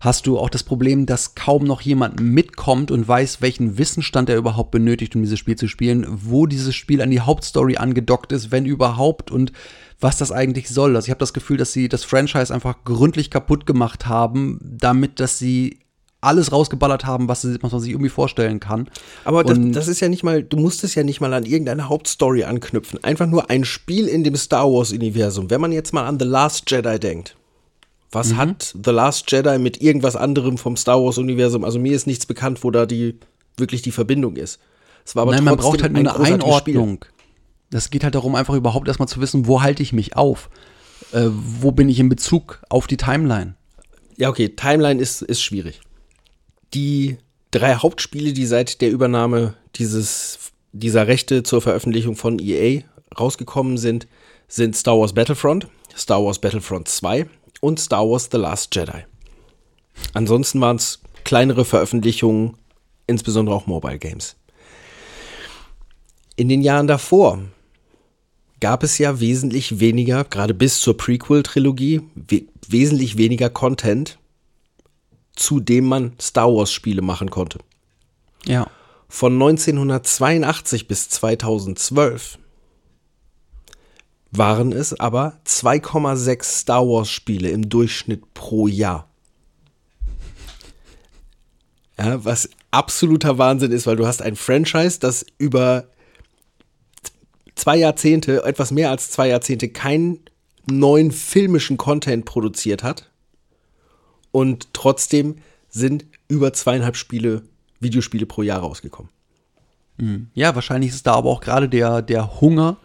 hast 0.00 0.26
du 0.26 0.38
auch 0.38 0.50
das 0.50 0.62
Problem, 0.62 1.06
dass 1.06 1.34
kaum 1.34 1.64
noch 1.64 1.80
jemand 1.80 2.20
mitkommt 2.20 2.90
und 2.90 3.06
weiß, 3.08 3.40
welchen 3.40 3.78
Wissensstand 3.78 4.28
er 4.28 4.36
überhaupt 4.36 4.70
benötigt, 4.70 5.16
um 5.16 5.22
dieses 5.22 5.38
Spiel 5.38 5.56
zu 5.56 5.68
spielen, 5.68 6.06
wo 6.08 6.46
dieses 6.46 6.74
Spiel 6.74 7.00
an 7.00 7.10
die 7.10 7.20
Hauptstory 7.20 7.76
angedockt 7.76 8.32
ist, 8.32 8.50
wenn 8.50 8.66
überhaupt 8.66 9.30
und 9.30 9.52
was 9.98 10.18
das 10.18 10.32
eigentlich 10.32 10.68
soll. 10.68 10.94
Also 10.94 11.06
ich 11.06 11.10
habe 11.10 11.18
das 11.18 11.32
Gefühl, 11.32 11.56
dass 11.56 11.72
sie 11.72 11.88
das 11.88 12.04
Franchise 12.04 12.52
einfach 12.52 12.84
gründlich 12.84 13.30
kaputt 13.30 13.64
gemacht 13.64 14.06
haben, 14.06 14.60
damit 14.62 15.18
dass 15.18 15.38
sie 15.38 15.78
alles 16.26 16.52
rausgeballert 16.52 17.04
haben, 17.06 17.28
was, 17.28 17.46
was 17.62 17.72
man 17.72 17.80
sich 17.80 17.90
irgendwie 17.90 18.10
vorstellen 18.10 18.60
kann. 18.60 18.88
Aber 19.24 19.44
das, 19.44 19.58
das 19.60 19.88
ist 19.88 20.00
ja 20.00 20.08
nicht 20.08 20.22
mal, 20.22 20.42
du 20.42 20.56
musst 20.56 20.84
es 20.84 20.94
ja 20.94 21.02
nicht 21.02 21.20
mal 21.20 21.32
an 21.32 21.44
irgendeine 21.44 21.88
Hauptstory 21.88 22.44
anknüpfen. 22.44 23.02
Einfach 23.02 23.26
nur 23.26 23.48
ein 23.50 23.64
Spiel 23.64 24.06
in 24.08 24.24
dem 24.24 24.36
Star 24.36 24.66
Wars-Universum. 24.70 25.48
Wenn 25.50 25.60
man 25.60 25.72
jetzt 25.72 25.92
mal 25.94 26.06
an 26.06 26.18
The 26.18 26.26
Last 26.26 26.70
Jedi 26.70 26.98
denkt. 26.98 27.36
Was 28.12 28.30
Mhm. 28.30 28.36
hat 28.36 28.74
The 28.84 28.90
Last 28.92 29.30
Jedi 29.30 29.58
mit 29.58 29.82
irgendwas 29.82 30.16
anderem 30.16 30.58
vom 30.58 30.76
Star 30.76 31.02
Wars-Universum? 31.02 31.64
Also 31.64 31.78
mir 31.78 31.94
ist 31.94 32.06
nichts 32.06 32.26
bekannt, 32.26 32.62
wo 32.62 32.70
da 32.70 32.86
die 32.86 33.18
wirklich 33.56 33.82
die 33.82 33.90
Verbindung 33.90 34.36
ist. 34.36 34.60
Es 35.04 35.16
war 35.16 35.22
aber 35.22 35.32
Nein, 35.32 35.44
man 35.44 35.56
braucht 35.56 35.82
halt 35.82 35.92
nur 35.92 36.00
ein 36.00 36.08
eine 36.08 36.24
Spiel. 36.24 36.34
Einordnung. 36.34 37.04
Das 37.70 37.90
geht 37.90 38.04
halt 38.04 38.14
darum, 38.14 38.34
einfach 38.34 38.54
überhaupt 38.54 38.86
erstmal 38.88 39.08
zu 39.08 39.20
wissen, 39.20 39.46
wo 39.46 39.62
halte 39.62 39.82
ich 39.82 39.92
mich 39.92 40.16
auf? 40.16 40.50
Äh, 41.12 41.26
wo 41.30 41.72
bin 41.72 41.88
ich 41.88 41.98
in 41.98 42.08
Bezug 42.08 42.60
auf 42.68 42.86
die 42.86 42.96
Timeline? 42.96 43.54
Ja, 44.16 44.28
okay, 44.30 44.48
Timeline 44.50 45.00
ist, 45.00 45.22
ist 45.22 45.42
schwierig. 45.42 45.80
Die 46.74 47.18
drei 47.50 47.76
Hauptspiele, 47.76 48.32
die 48.32 48.46
seit 48.46 48.80
der 48.80 48.90
Übernahme 48.90 49.54
dieses, 49.76 50.52
dieser 50.72 51.06
Rechte 51.06 51.42
zur 51.42 51.62
Veröffentlichung 51.62 52.16
von 52.16 52.38
EA 52.38 52.82
rausgekommen 53.18 53.78
sind, 53.78 54.06
sind 54.48 54.76
Star 54.76 54.98
Wars 54.98 55.12
Battlefront, 55.12 55.68
Star 55.96 56.22
Wars 56.22 56.38
Battlefront 56.38 56.88
2 56.88 57.26
und 57.60 57.80
Star 57.80 58.08
Wars 58.08 58.28
The 58.30 58.38
Last 58.38 58.74
Jedi. 58.74 59.04
Ansonsten 60.12 60.60
waren 60.60 60.76
es 60.76 61.00
kleinere 61.24 61.64
Veröffentlichungen, 61.64 62.56
insbesondere 63.06 63.56
auch 63.56 63.66
Mobile 63.66 63.98
Games. 63.98 64.36
In 66.36 66.48
den 66.48 66.60
Jahren 66.60 66.86
davor 66.86 67.40
gab 68.60 68.82
es 68.82 68.98
ja 68.98 69.20
wesentlich 69.20 69.80
weniger, 69.80 70.24
gerade 70.24 70.54
bis 70.54 70.80
zur 70.80 70.96
Prequel-Trilogie, 70.96 72.02
we 72.14 72.42
wesentlich 72.68 73.16
weniger 73.16 73.48
Content, 73.48 74.18
zu 75.36 75.60
dem 75.60 75.84
man 75.84 76.12
Star 76.20 76.48
Wars-Spiele 76.48 77.02
machen 77.02 77.30
konnte. 77.30 77.60
Ja. 78.44 78.66
Von 79.08 79.34
1982 79.34 80.88
bis 80.88 81.08
2012 81.10 82.38
waren 84.32 84.72
es 84.72 84.98
aber 84.98 85.38
2,6 85.46 86.42
Star 86.42 86.86
Wars-Spiele 86.86 87.50
im 87.50 87.68
Durchschnitt 87.68 88.34
pro 88.34 88.66
Jahr. 88.66 89.08
Ja, 91.98 92.24
was 92.24 92.50
absoluter 92.70 93.38
Wahnsinn 93.38 93.72
ist, 93.72 93.86
weil 93.86 93.96
du 93.96 94.06
hast 94.06 94.20
ein 94.20 94.36
Franchise, 94.36 95.00
das 95.00 95.24
über 95.38 95.88
zwei 97.54 97.76
Jahrzehnte, 97.76 98.44
etwas 98.44 98.70
mehr 98.70 98.90
als 98.90 99.10
zwei 99.10 99.28
Jahrzehnte, 99.28 99.68
keinen 99.68 100.20
neuen 100.70 101.10
filmischen 101.10 101.76
Content 101.76 102.24
produziert 102.26 102.82
hat. 102.82 103.10
Und 104.36 104.74
trotzdem 104.74 105.36
sind 105.70 106.04
über 106.28 106.52
zweieinhalb 106.52 106.96
Spiele, 106.96 107.40
Videospiele 107.80 108.26
pro 108.26 108.42
Jahr 108.42 108.60
rausgekommen. 108.60 109.10
Ja, 110.34 110.54
wahrscheinlich 110.54 110.90
ist 110.90 111.06
da 111.06 111.14
aber 111.14 111.30
auch 111.30 111.40
gerade 111.40 111.70
der, 111.70 112.02
der 112.02 112.38
Hunger 112.42 112.76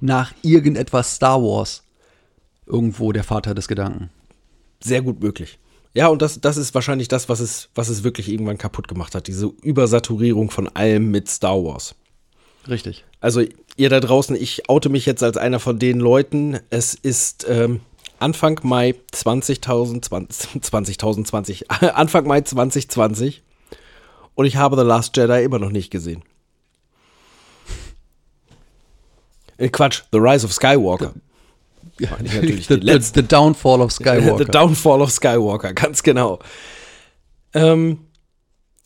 nach 0.00 0.32
irgendetwas 0.42 1.16
Star 1.16 1.42
Wars 1.42 1.82
irgendwo 2.64 3.10
der 3.10 3.24
Vater 3.24 3.56
des 3.56 3.66
Gedanken. 3.66 4.10
Sehr 4.78 5.02
gut 5.02 5.20
möglich. 5.20 5.58
Ja, 5.94 6.06
und 6.06 6.22
das, 6.22 6.40
das 6.40 6.56
ist 6.56 6.76
wahrscheinlich 6.76 7.08
das, 7.08 7.28
was 7.28 7.40
es, 7.40 7.70
was 7.74 7.88
es 7.88 8.04
wirklich 8.04 8.28
irgendwann 8.28 8.56
kaputt 8.56 8.86
gemacht 8.86 9.16
hat. 9.16 9.26
Diese 9.26 9.46
Übersaturierung 9.62 10.48
von 10.52 10.68
allem 10.68 11.10
mit 11.10 11.28
Star 11.28 11.56
Wars. 11.64 11.96
Richtig. 12.68 13.04
Also 13.18 13.42
ihr 13.76 13.88
da 13.88 13.98
draußen, 13.98 14.36
ich 14.36 14.68
oute 14.68 14.90
mich 14.90 15.06
jetzt 15.06 15.24
als 15.24 15.36
einer 15.36 15.58
von 15.58 15.80
den 15.80 15.98
Leuten. 15.98 16.60
Es 16.70 16.94
ist 16.94 17.46
ähm, 17.48 17.80
Anfang 18.20 18.60
Mai 18.62 18.94
20.020, 19.12 20.60
20.020, 20.60 21.68
Anfang 21.94 22.26
Mai 22.26 22.42
2020 22.42 23.42
und 24.34 24.46
ich 24.46 24.56
habe 24.56 24.76
The 24.76 24.82
Last 24.82 25.16
Jedi 25.16 25.42
immer 25.42 25.58
noch 25.58 25.70
nicht 25.70 25.90
gesehen. 25.90 26.22
Äh, 29.56 29.68
Quatsch, 29.68 30.02
The 30.12 30.18
Rise 30.18 30.46
of 30.46 30.52
Skywalker. 30.52 31.12
Meine 31.98 32.28
ich 32.28 32.34
natürlich 32.34 32.66
the, 32.68 32.80
the, 32.80 32.98
the 33.00 33.22
Downfall 33.22 33.80
of 33.80 33.92
Skywalker. 33.92 34.38
The 34.44 34.44
Downfall 34.46 35.02
of 35.02 35.10
Skywalker, 35.10 35.72
ganz 35.74 36.02
genau. 36.02 36.38
Ähm, 37.52 38.06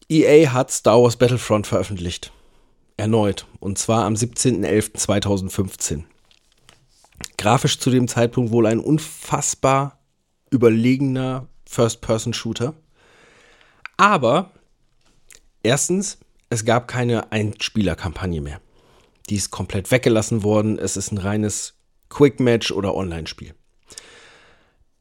EA 0.09 0.53
hat 0.53 0.71
Star 0.71 1.01
Wars 1.03 1.17
Battlefront 1.17 1.67
veröffentlicht. 1.67 2.33
Erneut. 2.97 3.47
Und 3.61 3.79
zwar 3.79 4.05
am 4.05 4.15
17.11.2015. 4.15 6.05
Grafisch 7.45 7.79
zu 7.79 7.91
dem 7.91 8.09
Zeitpunkt 8.09 8.53
wohl 8.53 8.65
ein 8.65 8.81
unfassbar 8.81 9.99
überlegener 10.49 11.47
First-Person-Shooter. 11.67 12.73
Aber 13.99 14.51
erstens, 15.63 16.17
es 16.49 16.65
gab 16.65 16.89
keine 16.89 17.33
Einspieler-Kampagne 17.33 18.41
mehr. 18.41 18.63
Die 19.29 19.37
ist 19.37 19.51
komplett 19.51 19.91
weggelassen 19.91 20.43
worden. 20.43 20.79
Es 20.79 20.97
ist 20.97 21.13
ein 21.13 21.19
reines 21.19 21.75
Quick-Match 22.09 22.73
oder 22.73 22.95
Online-Spiel. 22.95 23.55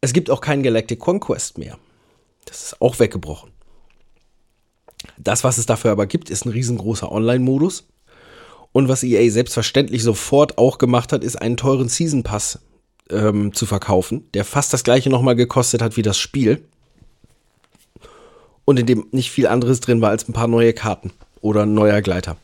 Es 0.01 0.11
gibt 0.11 0.29
auch 0.29 0.41
keinen 0.41 0.63
Galactic 0.63 0.99
Conquest 0.99 1.57
mehr. 1.57 1.79
Das 2.43 2.61
ist 2.61 2.81
auch 2.81 2.99
weggebrochen. 2.99 3.51
Das, 5.17 5.45
was 5.45 5.57
es 5.57 5.65
dafür 5.65 5.91
aber 5.91 6.07
gibt, 6.07 6.29
ist 6.29 6.45
ein 6.45 6.51
riesengroßer 6.51 7.09
Online-Modus. 7.09 7.87
Und 8.73 8.89
was 8.89 9.03
EA 9.03 9.31
selbstverständlich 9.31 10.03
sofort 10.03 10.57
auch 10.57 10.79
gemacht 10.79 11.13
hat, 11.13 11.23
ist 11.23 11.37
einen 11.37 11.57
teuren 11.57 11.87
Season 11.87 12.23
Pass 12.23 12.59
ähm, 13.09 13.53
zu 13.53 13.65
verkaufen, 13.65 14.25
der 14.33 14.43
fast 14.43 14.73
das 14.73 14.83
gleiche 14.83 15.09
nochmal 15.09 15.35
gekostet 15.35 15.81
hat 15.81 15.95
wie 15.95 16.01
das 16.01 16.17
Spiel. 16.17 16.63
Und 18.65 18.79
in 18.79 18.85
dem 18.85 19.05
nicht 19.11 19.31
viel 19.31 19.47
anderes 19.47 19.79
drin 19.79 20.01
war 20.01 20.09
als 20.09 20.27
ein 20.27 20.33
paar 20.33 20.47
neue 20.47 20.73
Karten 20.73 21.11
oder 21.41 21.63
ein 21.63 21.73
neuer 21.73 22.01
Gleiter. 22.01 22.37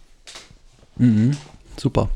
Super. 1.78 2.10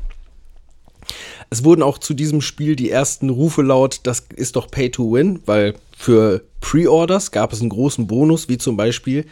Es 1.50 1.64
wurden 1.64 1.82
auch 1.82 1.98
zu 1.98 2.14
diesem 2.14 2.40
Spiel 2.40 2.76
die 2.76 2.90
ersten 2.90 3.30
Rufe 3.30 3.62
laut, 3.62 4.00
das 4.04 4.26
ist 4.34 4.56
doch 4.56 4.70
Pay 4.70 4.90
to 4.90 5.12
Win, 5.12 5.40
weil 5.46 5.74
für 5.96 6.42
Pre-Orders 6.60 7.30
gab 7.30 7.52
es 7.52 7.60
einen 7.60 7.70
großen 7.70 8.06
Bonus, 8.06 8.48
wie 8.48 8.58
zum 8.58 8.76
Beispiel 8.76 9.26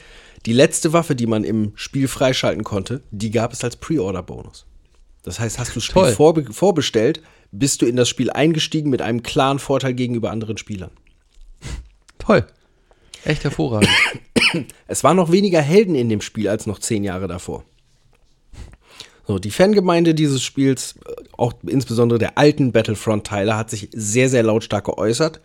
die 0.47 0.53
letzte 0.53 0.93
Waffe, 0.93 1.15
die 1.15 1.27
man 1.27 1.45
im 1.45 1.73
Spiel 1.75 2.09
freischalten 2.09 2.65
konnte, 2.65 3.03
die 3.11 3.31
gab 3.31 3.53
es 3.53 3.63
als 3.63 3.77
Pre-Order-Bonus. 3.77 4.67
Das 5.23 5.39
heißt, 5.39 5.59
hast 5.59 5.71
du 5.71 5.75
das 5.75 5.85
Spiel 5.85 6.13
vorbe 6.13 6.53
vorbestellt, 6.53 7.23
bist 7.53 7.83
du 7.83 7.87
in 7.87 7.97
das 7.97 8.09
Spiel 8.09 8.31
eingestiegen 8.31 8.91
mit 8.91 9.03
einem 9.03 9.23
klaren 9.23 9.59
Vorteil 9.59 9.95
gegenüber 9.95 10.31
anderen 10.31 10.57
Spielern. 10.57 10.91
Toll. 12.19 12.47
Echt 13.25 13.45
hervorragend. 13.45 13.91
Es 14.87 15.05
waren 15.05 15.17
noch 15.17 15.33
weniger 15.33 15.61
Helden 15.61 15.95
in 15.95 16.09
dem 16.09 16.21
Spiel 16.21 16.49
als 16.49 16.67
noch 16.67 16.79
zehn 16.79 17.05
Jahre 17.05 17.29
davor. 17.29 17.65
So, 19.27 19.39
die 19.39 19.51
Fangemeinde 19.51 20.15
dieses 20.15 20.43
Spiels, 20.43 20.97
äh, 21.07 21.13
auch 21.37 21.55
insbesondere 21.67 22.19
der 22.19 22.37
alten 22.37 22.73
Battlefront-Teile, 22.73 23.57
hat 23.57 23.71
sich 23.71 23.89
sehr, 23.93 24.29
sehr 24.29 24.43
lautstark 24.43 24.85
geäußert. 24.85 25.41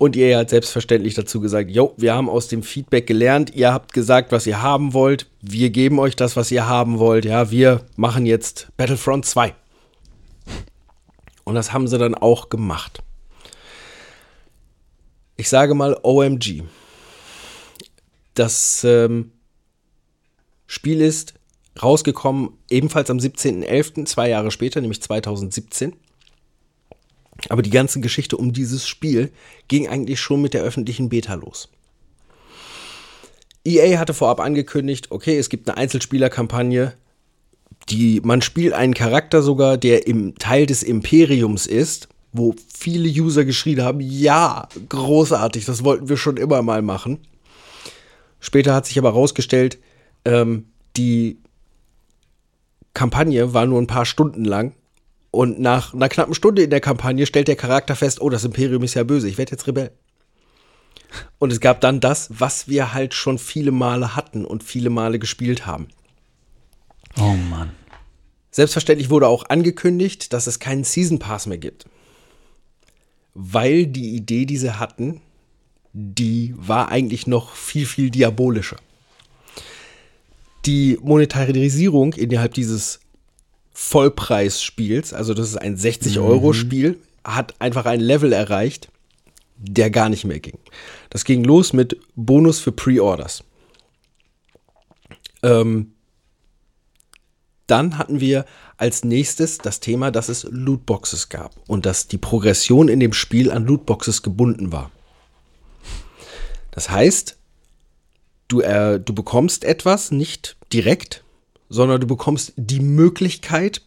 Und 0.00 0.16
ihr 0.16 0.38
hat 0.38 0.48
selbstverständlich 0.48 1.12
dazu 1.12 1.42
gesagt, 1.42 1.70
jo, 1.70 1.92
wir 1.98 2.14
haben 2.14 2.30
aus 2.30 2.48
dem 2.48 2.62
Feedback 2.62 3.06
gelernt, 3.06 3.54
ihr 3.54 3.70
habt 3.70 3.92
gesagt, 3.92 4.32
was 4.32 4.46
ihr 4.46 4.62
haben 4.62 4.94
wollt, 4.94 5.26
wir 5.42 5.68
geben 5.68 5.98
euch 5.98 6.16
das, 6.16 6.36
was 6.36 6.50
ihr 6.50 6.66
haben 6.66 6.98
wollt, 6.98 7.26
ja, 7.26 7.50
wir 7.50 7.84
machen 7.96 8.24
jetzt 8.24 8.68
Battlefront 8.78 9.26
2. 9.26 9.54
Und 11.44 11.54
das 11.54 11.74
haben 11.74 11.86
sie 11.86 11.98
dann 11.98 12.14
auch 12.14 12.48
gemacht. 12.48 13.02
Ich 15.36 15.50
sage 15.50 15.74
mal 15.74 15.98
OMG. 16.02 16.62
Das 18.32 18.82
ähm, 18.84 19.32
Spiel 20.66 21.02
ist 21.02 21.34
rausgekommen 21.82 22.56
ebenfalls 22.70 23.10
am 23.10 23.18
17.11., 23.18 24.06
zwei 24.06 24.30
Jahre 24.30 24.50
später, 24.50 24.80
nämlich 24.80 25.02
2017. 25.02 25.94
Aber 27.48 27.62
die 27.62 27.70
ganze 27.70 28.00
Geschichte 28.00 28.36
um 28.36 28.52
dieses 28.52 28.86
Spiel 28.86 29.30
ging 29.68 29.88
eigentlich 29.88 30.20
schon 30.20 30.42
mit 30.42 30.54
der 30.54 30.62
öffentlichen 30.62 31.08
Beta 31.08 31.34
los. 31.34 31.68
EA 33.64 33.98
hatte 33.98 34.14
vorab 34.14 34.40
angekündigt, 34.40 35.10
okay, 35.10 35.38
es 35.38 35.48
gibt 35.48 35.68
eine 35.68 35.76
Einzelspielerkampagne, 35.76 36.94
die 37.88 38.20
man 38.22 38.42
spielt 38.42 38.72
einen 38.72 38.94
Charakter 38.94 39.42
sogar, 39.42 39.76
der 39.76 40.06
im 40.06 40.34
Teil 40.36 40.66
des 40.66 40.82
Imperiums 40.82 41.66
ist, 41.66 42.08
wo 42.32 42.54
viele 42.72 43.08
User 43.08 43.44
geschrien 43.44 43.82
haben, 43.82 44.00
ja, 44.00 44.68
großartig, 44.88 45.64
das 45.64 45.84
wollten 45.84 46.08
wir 46.08 46.16
schon 46.16 46.36
immer 46.36 46.62
mal 46.62 46.82
machen. 46.82 47.18
Später 48.38 48.74
hat 48.74 48.86
sich 48.86 48.98
aber 48.98 49.12
herausgestellt, 49.12 49.78
ähm, 50.24 50.66
die 50.96 51.38
Kampagne 52.94 53.52
war 53.52 53.66
nur 53.66 53.80
ein 53.80 53.86
paar 53.86 54.06
Stunden 54.06 54.44
lang 54.44 54.74
und 55.30 55.60
nach 55.60 55.94
einer 55.94 56.08
knappen 56.08 56.34
Stunde 56.34 56.62
in 56.62 56.70
der 56.70 56.80
Kampagne 56.80 57.26
stellt 57.26 57.48
der 57.48 57.56
Charakter 57.56 57.94
fest, 57.94 58.20
oh, 58.20 58.30
das 58.30 58.44
Imperium 58.44 58.82
ist 58.82 58.94
ja 58.94 59.04
böse, 59.04 59.28
ich 59.28 59.38
werde 59.38 59.52
jetzt 59.52 59.66
Rebell. 59.66 59.92
Und 61.38 61.52
es 61.52 61.60
gab 61.60 61.80
dann 61.80 62.00
das, 62.00 62.28
was 62.30 62.68
wir 62.68 62.92
halt 62.92 63.14
schon 63.14 63.38
viele 63.38 63.72
Male 63.72 64.16
hatten 64.16 64.44
und 64.44 64.62
viele 64.62 64.90
Male 64.90 65.18
gespielt 65.18 65.66
haben. 65.66 65.88
Oh 67.18 67.34
Mann. 67.50 67.72
Selbstverständlich 68.50 69.10
wurde 69.10 69.28
auch 69.28 69.44
angekündigt, 69.48 70.32
dass 70.32 70.46
es 70.46 70.58
keinen 70.58 70.84
Season 70.84 71.18
Pass 71.18 71.46
mehr 71.46 71.58
gibt. 71.58 71.86
Weil 73.34 73.86
die 73.86 74.16
Idee, 74.16 74.44
die 74.44 74.56
sie 74.56 74.78
hatten, 74.78 75.20
die 75.92 76.54
war 76.56 76.88
eigentlich 76.88 77.26
noch 77.26 77.54
viel, 77.54 77.86
viel 77.86 78.10
diabolischer. 78.10 78.76
Die 80.66 80.98
Monetarisierung 81.00 82.12
innerhalb 82.14 82.54
dieses 82.54 83.00
Vollpreisspiels, 83.72 85.12
also 85.12 85.34
das 85.34 85.48
ist 85.48 85.56
ein 85.56 85.76
60-Euro-Spiel, 85.76 86.98
hat 87.24 87.54
einfach 87.60 87.86
ein 87.86 88.00
Level 88.00 88.32
erreicht, 88.32 88.88
der 89.56 89.90
gar 89.90 90.08
nicht 90.08 90.24
mehr 90.24 90.40
ging. 90.40 90.58
Das 91.10 91.24
ging 91.24 91.44
los 91.44 91.72
mit 91.72 91.98
Bonus 92.16 92.60
für 92.60 92.72
Pre-Orders. 92.72 93.44
Ähm, 95.42 95.92
dann 97.66 97.98
hatten 97.98 98.20
wir 98.20 98.46
als 98.78 99.04
nächstes 99.04 99.58
das 99.58 99.80
Thema, 99.80 100.10
dass 100.10 100.28
es 100.28 100.44
Lootboxes 100.44 101.28
gab 101.28 101.52
und 101.68 101.86
dass 101.86 102.08
die 102.08 102.18
Progression 102.18 102.88
in 102.88 102.98
dem 102.98 103.12
Spiel 103.12 103.50
an 103.50 103.64
Lootboxes 103.64 104.22
gebunden 104.22 104.72
war. 104.72 104.90
Das 106.72 106.90
heißt, 106.90 107.38
du, 108.48 108.60
äh, 108.60 108.98
du 108.98 109.14
bekommst 109.14 109.64
etwas 109.64 110.10
nicht 110.10 110.56
direkt, 110.72 111.24
sondern 111.70 112.00
du 112.00 112.06
bekommst 112.06 112.52
die 112.56 112.80
Möglichkeit, 112.80 113.80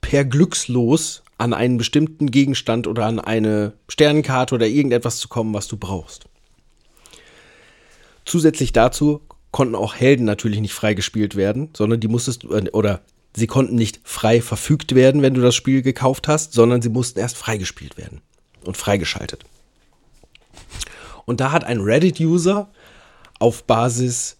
per 0.00 0.24
Glückslos 0.24 1.24
an 1.36 1.52
einen 1.52 1.76
bestimmten 1.76 2.30
Gegenstand 2.30 2.86
oder 2.86 3.04
an 3.04 3.18
eine 3.18 3.72
Sternenkarte 3.88 4.54
oder 4.54 4.66
irgendetwas 4.66 5.18
zu 5.18 5.28
kommen, 5.28 5.52
was 5.52 5.68
du 5.68 5.76
brauchst. 5.76 6.26
Zusätzlich 8.24 8.72
dazu 8.72 9.20
konnten 9.50 9.74
auch 9.74 9.94
Helden 9.94 10.24
natürlich 10.24 10.60
nicht 10.60 10.72
freigespielt 10.72 11.34
werden, 11.36 11.70
sondern 11.76 12.00
die 12.00 12.08
musstest 12.08 12.44
äh, 12.44 12.70
oder 12.70 13.02
sie 13.34 13.46
konnten 13.46 13.74
nicht 13.74 14.00
frei 14.04 14.40
verfügt 14.40 14.94
werden, 14.94 15.22
wenn 15.22 15.34
du 15.34 15.40
das 15.40 15.54
Spiel 15.54 15.82
gekauft 15.82 16.28
hast, 16.28 16.52
sondern 16.52 16.82
sie 16.82 16.88
mussten 16.88 17.18
erst 17.18 17.36
freigespielt 17.36 17.98
werden 17.98 18.20
und 18.64 18.76
freigeschaltet. 18.76 19.44
Und 21.24 21.40
da 21.40 21.52
hat 21.52 21.64
ein 21.64 21.80
Reddit-User 21.80 22.70
auf 23.38 23.64
Basis 23.64 24.36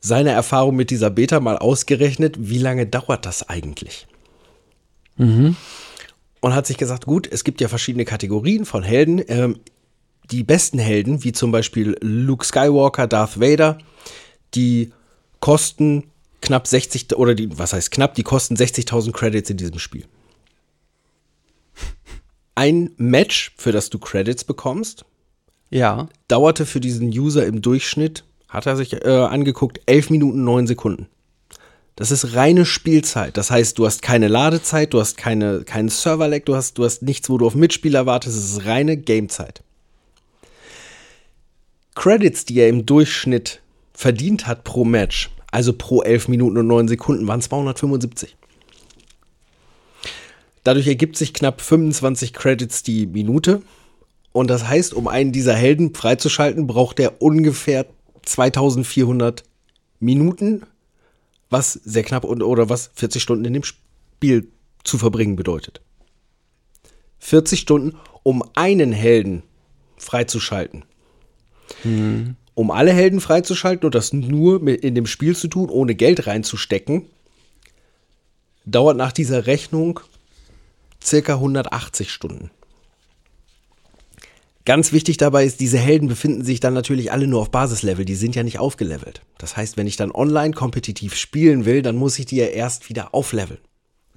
seiner 0.00 0.32
Erfahrung 0.32 0.76
mit 0.76 0.90
dieser 0.90 1.10
Beta 1.10 1.40
mal 1.40 1.58
ausgerechnet, 1.58 2.36
wie 2.38 2.58
lange 2.58 2.86
dauert 2.86 3.26
das 3.26 3.48
eigentlich? 3.48 4.06
Mhm. 5.16 5.56
Und 6.40 6.54
hat 6.54 6.66
sich 6.66 6.78
gesagt, 6.78 7.04
gut, 7.04 7.28
es 7.30 7.44
gibt 7.44 7.60
ja 7.60 7.68
verschiedene 7.68 8.06
Kategorien 8.06 8.64
von 8.64 8.82
Helden. 8.82 9.22
Ähm, 9.28 9.60
die 10.30 10.42
besten 10.42 10.78
Helden, 10.78 11.22
wie 11.22 11.32
zum 11.32 11.52
Beispiel 11.52 11.96
Luke 12.00 12.46
Skywalker, 12.46 13.06
Darth 13.06 13.38
Vader, 13.40 13.78
die 14.54 14.92
kosten 15.40 16.04
knapp 16.40 16.66
60, 16.66 17.14
oder 17.16 17.34
die, 17.34 17.58
was 17.58 17.72
heißt 17.74 17.90
knapp, 17.90 18.14
die 18.14 18.22
kosten 18.22 18.54
60.000 18.56 19.12
Credits 19.12 19.50
in 19.50 19.58
diesem 19.58 19.78
Spiel. 19.78 20.06
Ein 22.54 22.90
Match, 22.96 23.52
für 23.56 23.72
das 23.72 23.90
du 23.90 23.98
Credits 23.98 24.44
bekommst, 24.44 25.04
Ja. 25.70 26.08
dauerte 26.28 26.66
für 26.66 26.80
diesen 26.80 27.08
User 27.08 27.46
im 27.46 27.62
Durchschnitt, 27.62 28.24
hat 28.50 28.66
er 28.66 28.76
sich 28.76 28.92
äh, 29.04 29.08
angeguckt, 29.08 29.80
11 29.86 30.10
Minuten 30.10 30.44
9 30.44 30.66
Sekunden. 30.66 31.06
Das 31.96 32.10
ist 32.10 32.34
reine 32.34 32.66
Spielzeit. 32.66 33.36
Das 33.36 33.50
heißt, 33.50 33.78
du 33.78 33.86
hast 33.86 34.02
keine 34.02 34.28
Ladezeit, 34.28 34.92
du 34.92 35.00
hast 35.00 35.16
keine, 35.16 35.62
keinen 35.64 35.88
Server-Lag, 35.88 36.44
du 36.44 36.56
hast, 36.56 36.78
du 36.78 36.84
hast 36.84 37.02
nichts, 37.02 37.30
wo 37.30 37.38
du 37.38 37.46
auf 37.46 37.54
Mitspieler 37.54 38.06
wartest. 38.06 38.36
Es 38.36 38.52
ist 38.52 38.66
reine 38.66 38.96
Gamezeit. 38.96 39.62
Credits, 41.94 42.44
die 42.44 42.58
er 42.60 42.68
im 42.68 42.86
Durchschnitt 42.86 43.60
verdient 43.92 44.46
hat 44.46 44.64
pro 44.64 44.84
Match, 44.84 45.30
also 45.50 45.72
pro 45.72 46.02
11 46.02 46.28
Minuten 46.28 46.56
und 46.58 46.66
9 46.66 46.88
Sekunden, 46.88 47.28
waren 47.28 47.42
275. 47.42 48.36
Dadurch 50.64 50.86
ergibt 50.86 51.16
sich 51.16 51.34
knapp 51.34 51.60
25 51.60 52.32
Credits 52.32 52.82
die 52.82 53.06
Minute. 53.06 53.62
Und 54.32 54.48
das 54.48 54.66
heißt, 54.66 54.94
um 54.94 55.08
einen 55.08 55.32
dieser 55.32 55.54
Helden 55.54 55.94
freizuschalten, 55.94 56.66
braucht 56.66 57.00
er 57.00 57.20
ungefähr 57.20 57.86
2400 58.22 59.44
Minuten, 59.98 60.62
was 61.50 61.72
sehr 61.72 62.02
knapp 62.02 62.24
und, 62.24 62.42
oder 62.42 62.68
was 62.68 62.90
40 62.94 63.22
Stunden 63.22 63.44
in 63.44 63.52
dem 63.52 63.64
Spiel 63.64 64.48
zu 64.84 64.98
verbringen 64.98 65.36
bedeutet. 65.36 65.80
40 67.18 67.60
Stunden, 67.60 67.98
um 68.22 68.42
einen 68.54 68.92
Helden 68.92 69.42
freizuschalten. 69.96 70.84
Um 72.54 72.70
alle 72.70 72.92
Helden 72.92 73.20
freizuschalten 73.20 73.86
und 73.86 73.94
das 73.94 74.12
nur 74.12 74.60
mit 74.60 74.82
in 74.82 74.94
dem 74.94 75.06
Spiel 75.06 75.36
zu 75.36 75.48
tun, 75.48 75.68
ohne 75.68 75.94
Geld 75.94 76.26
reinzustecken, 76.26 77.06
dauert 78.64 78.96
nach 78.96 79.12
dieser 79.12 79.46
Rechnung 79.46 80.00
circa 81.02 81.34
180 81.34 82.10
Stunden. 82.12 82.50
Ganz 84.66 84.92
wichtig 84.92 85.16
dabei 85.16 85.44
ist, 85.44 85.60
diese 85.60 85.78
Helden 85.78 86.08
befinden 86.08 86.44
sich 86.44 86.60
dann 86.60 86.74
natürlich 86.74 87.12
alle 87.12 87.26
nur 87.26 87.40
auf 87.40 87.50
Basislevel, 87.50 88.04
die 88.04 88.14
sind 88.14 88.34
ja 88.34 88.42
nicht 88.42 88.58
aufgelevelt. 88.58 89.22
Das 89.38 89.56
heißt, 89.56 89.76
wenn 89.76 89.86
ich 89.86 89.96
dann 89.96 90.12
online 90.12 90.52
kompetitiv 90.52 91.16
spielen 91.16 91.64
will, 91.64 91.80
dann 91.82 91.96
muss 91.96 92.18
ich 92.18 92.26
die 92.26 92.36
ja 92.36 92.46
erst 92.46 92.88
wieder 92.88 93.14
aufleveln. 93.14 93.60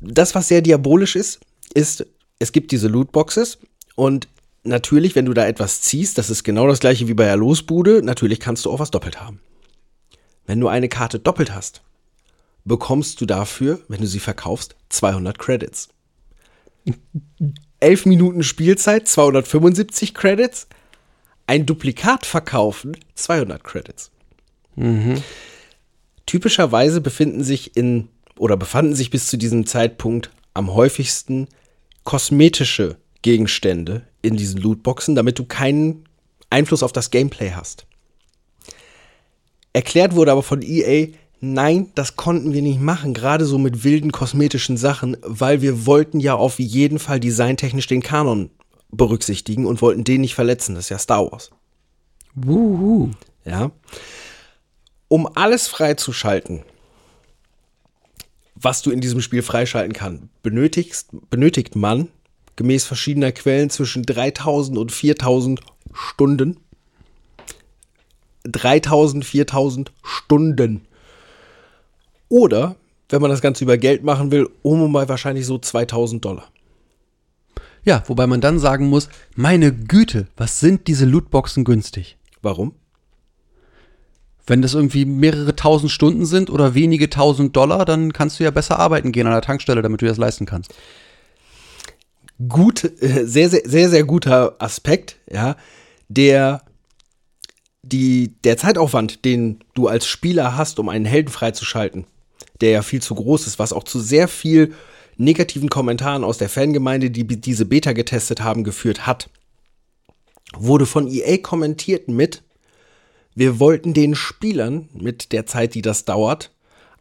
Das, 0.01 0.35
was 0.35 0.49
sehr 0.49 0.61
diabolisch 0.61 1.15
ist, 1.15 1.39
ist, 1.73 2.05
es 2.39 2.51
gibt 2.51 2.71
diese 2.71 2.89
Lootboxes 2.89 3.59
und 3.95 4.27
natürlich, 4.63 5.15
wenn 5.15 5.25
du 5.25 5.33
da 5.33 5.47
etwas 5.47 5.81
ziehst, 5.81 6.17
das 6.17 6.29
ist 6.29 6.43
genau 6.43 6.67
das 6.67 6.81
gleiche 6.81 7.07
wie 7.07 7.13
bei 7.13 7.25
der 7.25 7.37
Losbude, 7.37 8.01
natürlich 8.03 8.41
kannst 8.41 8.65
du 8.65 8.71
auch 8.71 8.79
was 8.79 8.91
doppelt 8.91 9.21
haben. 9.21 9.39
Wenn 10.45 10.59
du 10.59 10.67
eine 10.67 10.89
Karte 10.89 11.19
doppelt 11.19 11.55
hast, 11.55 11.81
bekommst 12.65 13.21
du 13.21 13.25
dafür, 13.25 13.79
wenn 13.87 14.01
du 14.01 14.07
sie 14.07 14.19
verkaufst, 14.19 14.75
200 14.89 15.39
Credits. 15.39 15.89
11 17.83 18.05
Minuten 18.05 18.43
Spielzeit, 18.43 19.09
275 19.09 20.13
Credits. 20.13 20.67
Ein 21.47 21.65
Duplikat 21.65 22.25
verkaufen, 22.25 22.95
200 23.15 23.61
Credits. 23.61 24.09
Typischerweise 26.25 27.01
befinden 27.01 27.43
sich 27.43 27.75
in 27.75 28.07
oder 28.37 28.55
befanden 28.55 28.95
sich 28.95 29.09
bis 29.09 29.27
zu 29.27 29.35
diesem 29.35 29.65
Zeitpunkt 29.65 30.31
am 30.53 30.73
häufigsten 30.73 31.49
kosmetische 32.05 32.95
Gegenstände 33.21 34.07
in 34.21 34.37
diesen 34.37 34.61
Lootboxen, 34.61 35.15
damit 35.15 35.37
du 35.37 35.43
keinen 35.43 36.05
Einfluss 36.49 36.83
auf 36.83 36.93
das 36.93 37.11
Gameplay 37.11 37.51
hast. 37.51 37.85
Erklärt 39.73 40.15
wurde 40.15 40.31
aber 40.31 40.43
von 40.43 40.61
EA, 40.61 41.07
nein, 41.43 41.91
das 41.93 42.15
konnten 42.15 42.53
wir 42.53 42.61
nicht 42.61 42.79
machen, 42.79 43.13
gerade 43.13 43.45
so 43.45 43.57
mit 43.57 43.83
wilden 43.83 44.13
kosmetischen 44.13 44.77
Sachen, 44.77 45.17
weil 45.21 45.61
wir 45.61 45.85
wollten 45.85 46.19
ja 46.21 46.35
auf 46.35 46.57
jeden 46.57 46.99
Fall 46.99 47.19
designtechnisch 47.19 47.87
den 47.87 48.01
Kanon 48.01 48.49
berücksichtigen 48.91 49.65
und 49.65 49.81
wollten 49.81 50.05
den 50.05 50.21
nicht 50.21 50.35
verletzen. 50.35 50.75
Das 50.75 50.85
ist 50.85 50.89
ja 50.89 50.97
Star 50.97 51.29
Wars. 51.29 51.51
Wuhu. 52.33 53.11
Ja. 53.43 53.71
Um 55.09 55.27
alles 55.35 55.67
freizuschalten, 55.67 56.63
was 58.55 58.81
du 58.81 58.91
in 58.91 59.01
diesem 59.01 59.21
Spiel 59.21 59.41
freischalten 59.41 59.93
kann, 59.93 60.29
benötigst, 60.43 61.09
benötigt 61.29 61.75
man 61.75 62.07
gemäß 62.55 62.85
verschiedener 62.85 63.33
Quellen 63.33 63.69
zwischen 63.69 64.03
3000 64.03 64.77
und 64.77 64.91
4000 64.91 65.59
Stunden. 65.91 66.57
3000, 68.45 69.25
4000 69.25 69.91
Stunden. 70.03 70.85
Oder, 72.33 72.77
wenn 73.09 73.21
man 73.21 73.29
das 73.29 73.41
Ganze 73.41 73.63
über 73.63 73.77
Geld 73.77 74.03
machen 74.03 74.31
will, 74.31 74.49
um 74.63 74.81
und 74.81 74.91
bei 74.91 75.07
wahrscheinlich 75.07 75.45
so 75.45 75.59
2000 75.59 76.25
Dollar. 76.25 76.45
Ja, 77.83 78.01
wobei 78.07 78.25
man 78.25 78.41
dann 78.41 78.57
sagen 78.57 78.89
muss, 78.89 79.07
meine 79.35 79.71
Güte, 79.71 80.25
was 80.35 80.59
sind 80.59 80.87
diese 80.87 81.05
Lootboxen 81.05 81.63
günstig? 81.63 82.17
Warum? 82.41 82.73
Wenn 84.47 84.63
das 84.63 84.73
irgendwie 84.73 85.05
mehrere 85.05 85.55
tausend 85.55 85.91
Stunden 85.91 86.25
sind 86.25 86.49
oder 86.49 86.73
wenige 86.73 87.07
tausend 87.11 87.55
Dollar, 87.55 87.85
dann 87.85 88.13
kannst 88.13 88.39
du 88.39 88.43
ja 88.43 88.49
besser 88.49 88.79
arbeiten 88.79 89.11
gehen 89.11 89.27
an 89.27 89.33
der 89.33 89.43
Tankstelle, 89.43 89.83
damit 89.83 90.01
du 90.01 90.07
das 90.07 90.17
leisten 90.17 90.47
kannst. 90.47 90.73
gut, 92.49 92.83
äh, 92.83 93.27
sehr, 93.27 93.47
sehr, 93.49 93.61
sehr, 93.63 93.89
sehr 93.89 94.05
guter 94.05 94.55
Aspekt, 94.57 95.17
ja, 95.31 95.55
der 96.09 96.63
die, 97.83 98.33
der 98.43 98.57
Zeitaufwand, 98.57 99.23
den 99.23 99.59
du 99.75 99.87
als 99.87 100.07
Spieler 100.07 100.57
hast, 100.57 100.79
um 100.79 100.89
einen 100.89 101.05
Helden 101.05 101.29
freizuschalten, 101.29 102.07
der 102.61 102.71
ja 102.71 102.81
viel 102.81 103.01
zu 103.01 103.15
groß 103.15 103.47
ist, 103.47 103.59
was 103.59 103.73
auch 103.73 103.83
zu 103.83 103.99
sehr 103.99 104.27
viel 104.27 104.73
negativen 105.17 105.69
Kommentaren 105.69 106.23
aus 106.23 106.37
der 106.37 106.49
Fangemeinde, 106.49 107.11
die 107.11 107.25
diese 107.25 107.65
Beta 107.65 107.93
getestet 107.93 108.41
haben, 108.41 108.63
geführt 108.63 109.05
hat, 109.05 109.29
wurde 110.55 110.85
von 110.85 111.07
EA 111.07 111.37
kommentiert 111.37 112.07
mit, 112.07 112.43
wir 113.35 113.59
wollten 113.59 113.93
den 113.93 114.15
Spielern 114.15 114.89
mit 114.93 115.31
der 115.31 115.45
Zeit, 115.45 115.75
die 115.75 115.81
das 115.81 116.05
dauert, 116.05 116.51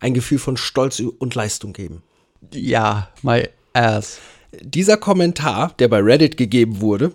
ein 0.00 0.14
Gefühl 0.14 0.38
von 0.38 0.56
Stolz 0.56 1.00
und 1.00 1.34
Leistung 1.34 1.72
geben. 1.72 2.02
Ja, 2.52 3.08
my 3.22 3.48
ass. 3.72 4.18
Dieser 4.60 4.96
Kommentar, 4.96 5.74
der 5.78 5.88
bei 5.88 6.00
Reddit 6.00 6.36
gegeben 6.36 6.80
wurde, 6.80 7.12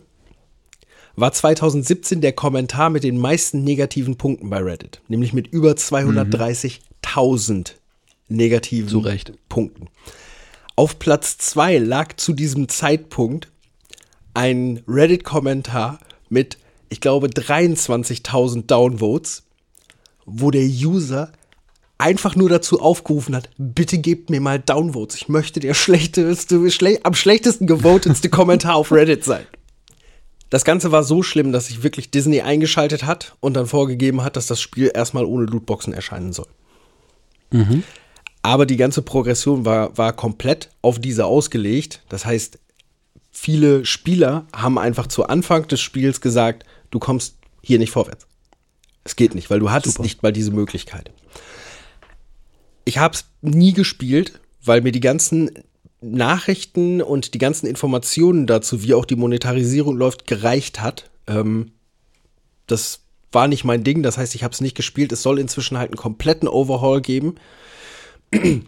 war 1.15 1.33
2017 1.33 2.21
der 2.21 2.33
Kommentar 2.33 2.89
mit 2.89 3.03
den 3.03 3.17
meisten 3.17 3.63
negativen 3.63 4.17
Punkten 4.17 4.49
bei 4.49 4.59
Reddit, 4.59 5.01
nämlich 5.07 5.33
mit 5.33 5.47
über 5.47 5.71
230.000 5.71 7.73
negativen 8.27 8.89
Zu 8.89 8.99
Recht. 8.99 9.33
Punkten. 9.49 9.87
Auf 10.75 10.99
Platz 10.99 11.37
2 11.39 11.79
lag 11.79 12.15
zu 12.17 12.33
diesem 12.33 12.69
Zeitpunkt 12.69 13.49
ein 14.33 14.83
Reddit-Kommentar 14.87 15.99
mit, 16.29 16.57
ich 16.89 17.01
glaube, 17.01 17.27
23.000 17.27 18.67
Downvotes, 18.67 19.43
wo 20.25 20.51
der 20.51 20.65
User 20.65 21.31
einfach 21.97 22.35
nur 22.35 22.49
dazu 22.49 22.79
aufgerufen 22.79 23.35
hat, 23.35 23.49
bitte 23.57 23.97
gebt 23.97 24.29
mir 24.29 24.39
mal 24.39 24.59
Downvotes. 24.59 25.15
Ich 25.15 25.29
möchte 25.29 25.59
der 25.59 25.73
schlechteste, 25.73 26.69
schle 26.69 26.99
am 27.03 27.15
schlechtesten 27.15 27.65
gewotetste 27.65 28.29
Kommentar 28.29 28.75
auf 28.75 28.91
Reddit 28.91 29.23
sein. 29.23 29.47
Das 30.49 30.63
Ganze 30.63 30.91
war 30.91 31.03
so 31.03 31.23
schlimm, 31.23 31.51
dass 31.51 31.67
sich 31.67 31.83
wirklich 31.83 32.11
Disney 32.11 32.41
eingeschaltet 32.41 33.03
hat 33.03 33.35
und 33.39 33.55
dann 33.55 33.67
vorgegeben 33.67 34.23
hat, 34.23 34.35
dass 34.35 34.47
das 34.47 34.61
Spiel 34.61 34.91
erstmal 34.93 35.25
ohne 35.25 35.45
Lootboxen 35.45 35.93
erscheinen 35.93 36.31
soll. 36.33 36.47
Aber 38.41 38.65
die 38.65 38.77
ganze 38.77 39.01
Progression 39.01 39.65
war, 39.65 39.97
war 39.97 40.13
komplett 40.13 40.69
auf 40.81 40.99
diese 40.99 41.25
ausgelegt. 41.25 42.01
Das 42.09 42.25
heißt, 42.25 42.59
viele 43.31 43.85
Spieler 43.85 44.45
haben 44.53 44.77
einfach 44.77 45.07
zu 45.07 45.25
Anfang 45.25 45.67
des 45.67 45.81
Spiels 45.81 46.21
gesagt, 46.21 46.65
du 46.91 46.99
kommst 46.99 47.35
hier 47.61 47.79
nicht 47.79 47.91
vorwärts. 47.91 48.25
Es 49.03 49.15
geht 49.15 49.35
nicht, 49.35 49.49
weil 49.49 49.59
du 49.59 49.71
hattest 49.71 49.97
Super. 49.97 50.03
nicht 50.03 50.23
mal 50.23 50.33
diese 50.33 50.51
Möglichkeit. 50.51 51.11
Ich 52.85 52.97
habe 52.97 53.15
es 53.15 53.25
nie 53.41 53.73
gespielt, 53.73 54.39
weil 54.63 54.81
mir 54.81 54.91
die 54.91 55.01
ganzen 55.01 55.51
Nachrichten 56.01 57.01
und 57.01 57.33
die 57.33 57.39
ganzen 57.39 57.67
Informationen 57.67 58.47
dazu, 58.47 58.83
wie 58.83 58.93
auch 58.93 59.05
die 59.05 59.15
Monetarisierung 59.15 59.97
läuft, 59.97 60.27
gereicht 60.27 60.81
hat. 60.81 61.09
Ähm, 61.27 61.71
das 62.67 63.01
war 63.31 63.47
nicht 63.47 63.63
mein 63.63 63.83
Ding, 63.83 64.03
das 64.03 64.17
heißt, 64.17 64.35
ich 64.35 64.43
habe 64.43 64.53
es 64.53 64.61
nicht 64.61 64.75
gespielt. 64.75 65.11
Es 65.11 65.23
soll 65.23 65.39
inzwischen 65.39 65.77
halt 65.77 65.91
einen 65.91 65.97
kompletten 65.97 66.47
Overhaul 66.47 67.01
geben, 67.01 67.35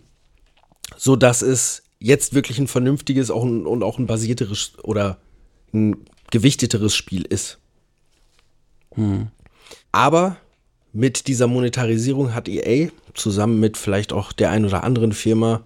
so 0.98 1.16
dass 1.16 1.42
es 1.42 1.84
jetzt 2.00 2.34
wirklich 2.34 2.60
ein 2.60 2.68
vernünftiges 2.68 3.32
auch 3.32 3.44
ein, 3.44 3.66
und 3.66 3.84
auch 3.84 4.00
ein 4.00 4.08
basierteres 4.08 4.74
oder 4.84 5.18
ein 5.74 5.98
gewichteteres 6.32 6.96
Spiel 6.96 7.24
ist. 7.24 7.60
Aber 9.92 10.38
mit 10.94 11.28
dieser 11.28 11.48
Monetarisierung 11.48 12.34
hat 12.34 12.48
EA 12.48 12.90
zusammen 13.14 13.60
mit 13.60 13.78
vielleicht 13.78 14.14
auch 14.14 14.32
der 14.32 14.52
ein 14.52 14.66
oder 14.66 14.84
anderen 14.84 15.14
Firma 15.14 15.64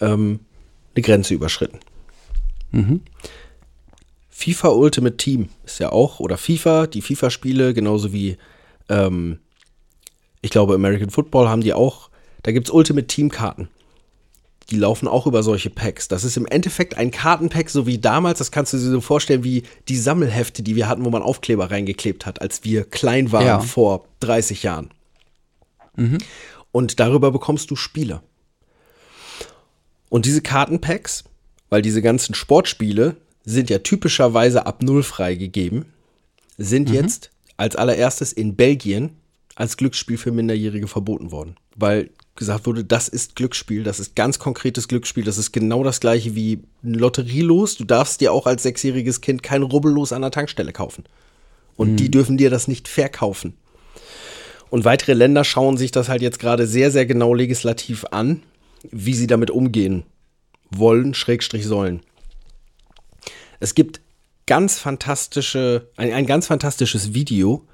ähm, 0.00 0.40
eine 0.94 1.02
Grenze 1.02 1.34
überschritten. 1.34 1.78
FIFA 4.28 4.68
Ultimate 4.68 5.16
Team 5.16 5.48
ist 5.64 5.78
ja 5.80 5.92
auch, 5.92 6.20
oder 6.20 6.36
FIFA, 6.36 6.86
die 6.86 7.00
FIFA-Spiele, 7.00 7.72
genauso 7.72 8.12
wie, 8.12 8.36
ähm, 8.88 9.38
ich 10.42 10.50
glaube, 10.50 10.74
American 10.74 11.10
Football 11.10 11.48
haben 11.48 11.62
die 11.62 11.72
auch. 11.72 12.10
Da 12.46 12.52
gibt 12.52 12.68
es 12.68 12.72
Ultimate 12.72 13.08
Team-Karten. 13.08 13.68
Die 14.70 14.76
laufen 14.76 15.08
auch 15.08 15.26
über 15.26 15.42
solche 15.42 15.68
Packs. 15.68 16.06
Das 16.06 16.22
ist 16.22 16.36
im 16.36 16.46
Endeffekt 16.46 16.96
ein 16.96 17.10
Kartenpack, 17.10 17.68
so 17.68 17.88
wie 17.88 17.98
damals. 17.98 18.38
Das 18.38 18.52
kannst 18.52 18.72
du 18.72 18.76
dir 18.76 18.84
so 18.84 19.00
vorstellen 19.00 19.42
wie 19.42 19.64
die 19.88 19.96
Sammelhefte, 19.96 20.62
die 20.62 20.76
wir 20.76 20.86
hatten, 20.88 21.04
wo 21.04 21.10
man 21.10 21.22
Aufkleber 21.22 21.72
reingeklebt 21.72 22.24
hat, 22.24 22.40
als 22.40 22.62
wir 22.62 22.84
klein 22.84 23.32
waren 23.32 23.46
Ja. 23.46 23.58
vor 23.58 24.04
30 24.20 24.62
Jahren. 24.62 24.90
Und 26.70 27.00
darüber 27.00 27.32
bekommst 27.32 27.68
du 27.72 27.74
Spieler. 27.74 28.22
Und 30.08 30.24
diese 30.24 30.40
Kartenpacks, 30.40 31.24
weil 31.68 31.82
diese 31.82 32.00
ganzen 32.00 32.34
Sportspiele 32.36 33.16
sind 33.44 33.70
ja 33.70 33.78
typischerweise 33.80 34.66
ab 34.66 34.84
Null 34.84 35.02
freigegeben, 35.02 35.86
sind 36.58 36.90
jetzt 36.90 37.32
als 37.56 37.74
allererstes 37.74 38.32
in 38.32 38.54
Belgien 38.54 39.16
als 39.56 39.76
Glücksspiel 39.76 40.18
für 40.18 40.30
Minderjährige 40.30 40.86
verboten 40.86 41.32
worden. 41.32 41.56
Weil 41.74 42.10
gesagt 42.36 42.66
wurde, 42.66 42.84
das 42.84 43.08
ist 43.08 43.34
Glücksspiel, 43.34 43.82
das 43.82 43.98
ist 43.98 44.14
ganz 44.14 44.38
konkretes 44.38 44.86
Glücksspiel, 44.86 45.24
das 45.24 45.38
ist 45.38 45.52
genau 45.52 45.82
das 45.82 46.00
gleiche 46.00 46.34
wie 46.34 46.60
ein 46.84 46.94
Lotterielos. 46.94 47.76
Du 47.76 47.84
darfst 47.84 48.20
dir 48.20 48.32
auch 48.32 48.46
als 48.46 48.62
sechsjähriges 48.62 49.22
Kind 49.22 49.42
kein 49.42 49.62
Rubbellos 49.62 50.12
an 50.12 50.22
der 50.22 50.30
Tankstelle 50.30 50.72
kaufen. 50.72 51.04
Und 51.74 51.96
die 51.96 52.10
dürfen 52.10 52.36
dir 52.36 52.50
das 52.50 52.68
nicht 52.68 52.86
verkaufen. 52.86 53.54
Und 54.68 54.84
weitere 54.84 55.14
Länder 55.14 55.44
schauen 55.44 55.76
sich 55.76 55.90
das 55.90 56.08
halt 56.08 56.22
jetzt 56.22 56.38
gerade 56.38 56.66
sehr, 56.66 56.90
sehr 56.90 57.06
genau 57.06 57.34
legislativ 57.34 58.04
an, 58.10 58.42
wie 58.90 59.14
sie 59.14 59.26
damit 59.26 59.50
umgehen 59.50 60.04
wollen, 60.70 61.14
Schrägstrich 61.14 61.64
sollen. 61.64 62.00
Es 63.60 63.74
gibt 63.74 64.00
ganz 64.46 64.78
fantastische, 64.78 65.88
ein, 65.96 66.12
ein 66.12 66.26
ganz 66.26 66.46
fantastisches 66.46 67.14
Video 67.14 67.66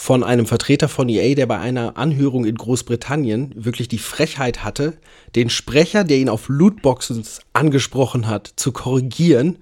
von 0.00 0.22
einem 0.22 0.46
Vertreter 0.46 0.88
von 0.88 1.08
EA, 1.08 1.34
der 1.34 1.46
bei 1.46 1.58
einer 1.58 1.96
Anhörung 1.96 2.44
in 2.44 2.54
Großbritannien 2.54 3.52
wirklich 3.56 3.88
die 3.88 3.98
Frechheit 3.98 4.62
hatte, 4.62 4.96
den 5.34 5.50
Sprecher, 5.50 6.04
der 6.04 6.18
ihn 6.18 6.28
auf 6.28 6.48
Lootboxes 6.48 7.40
angesprochen 7.52 8.28
hat, 8.28 8.52
zu 8.54 8.70
korrigieren 8.70 9.58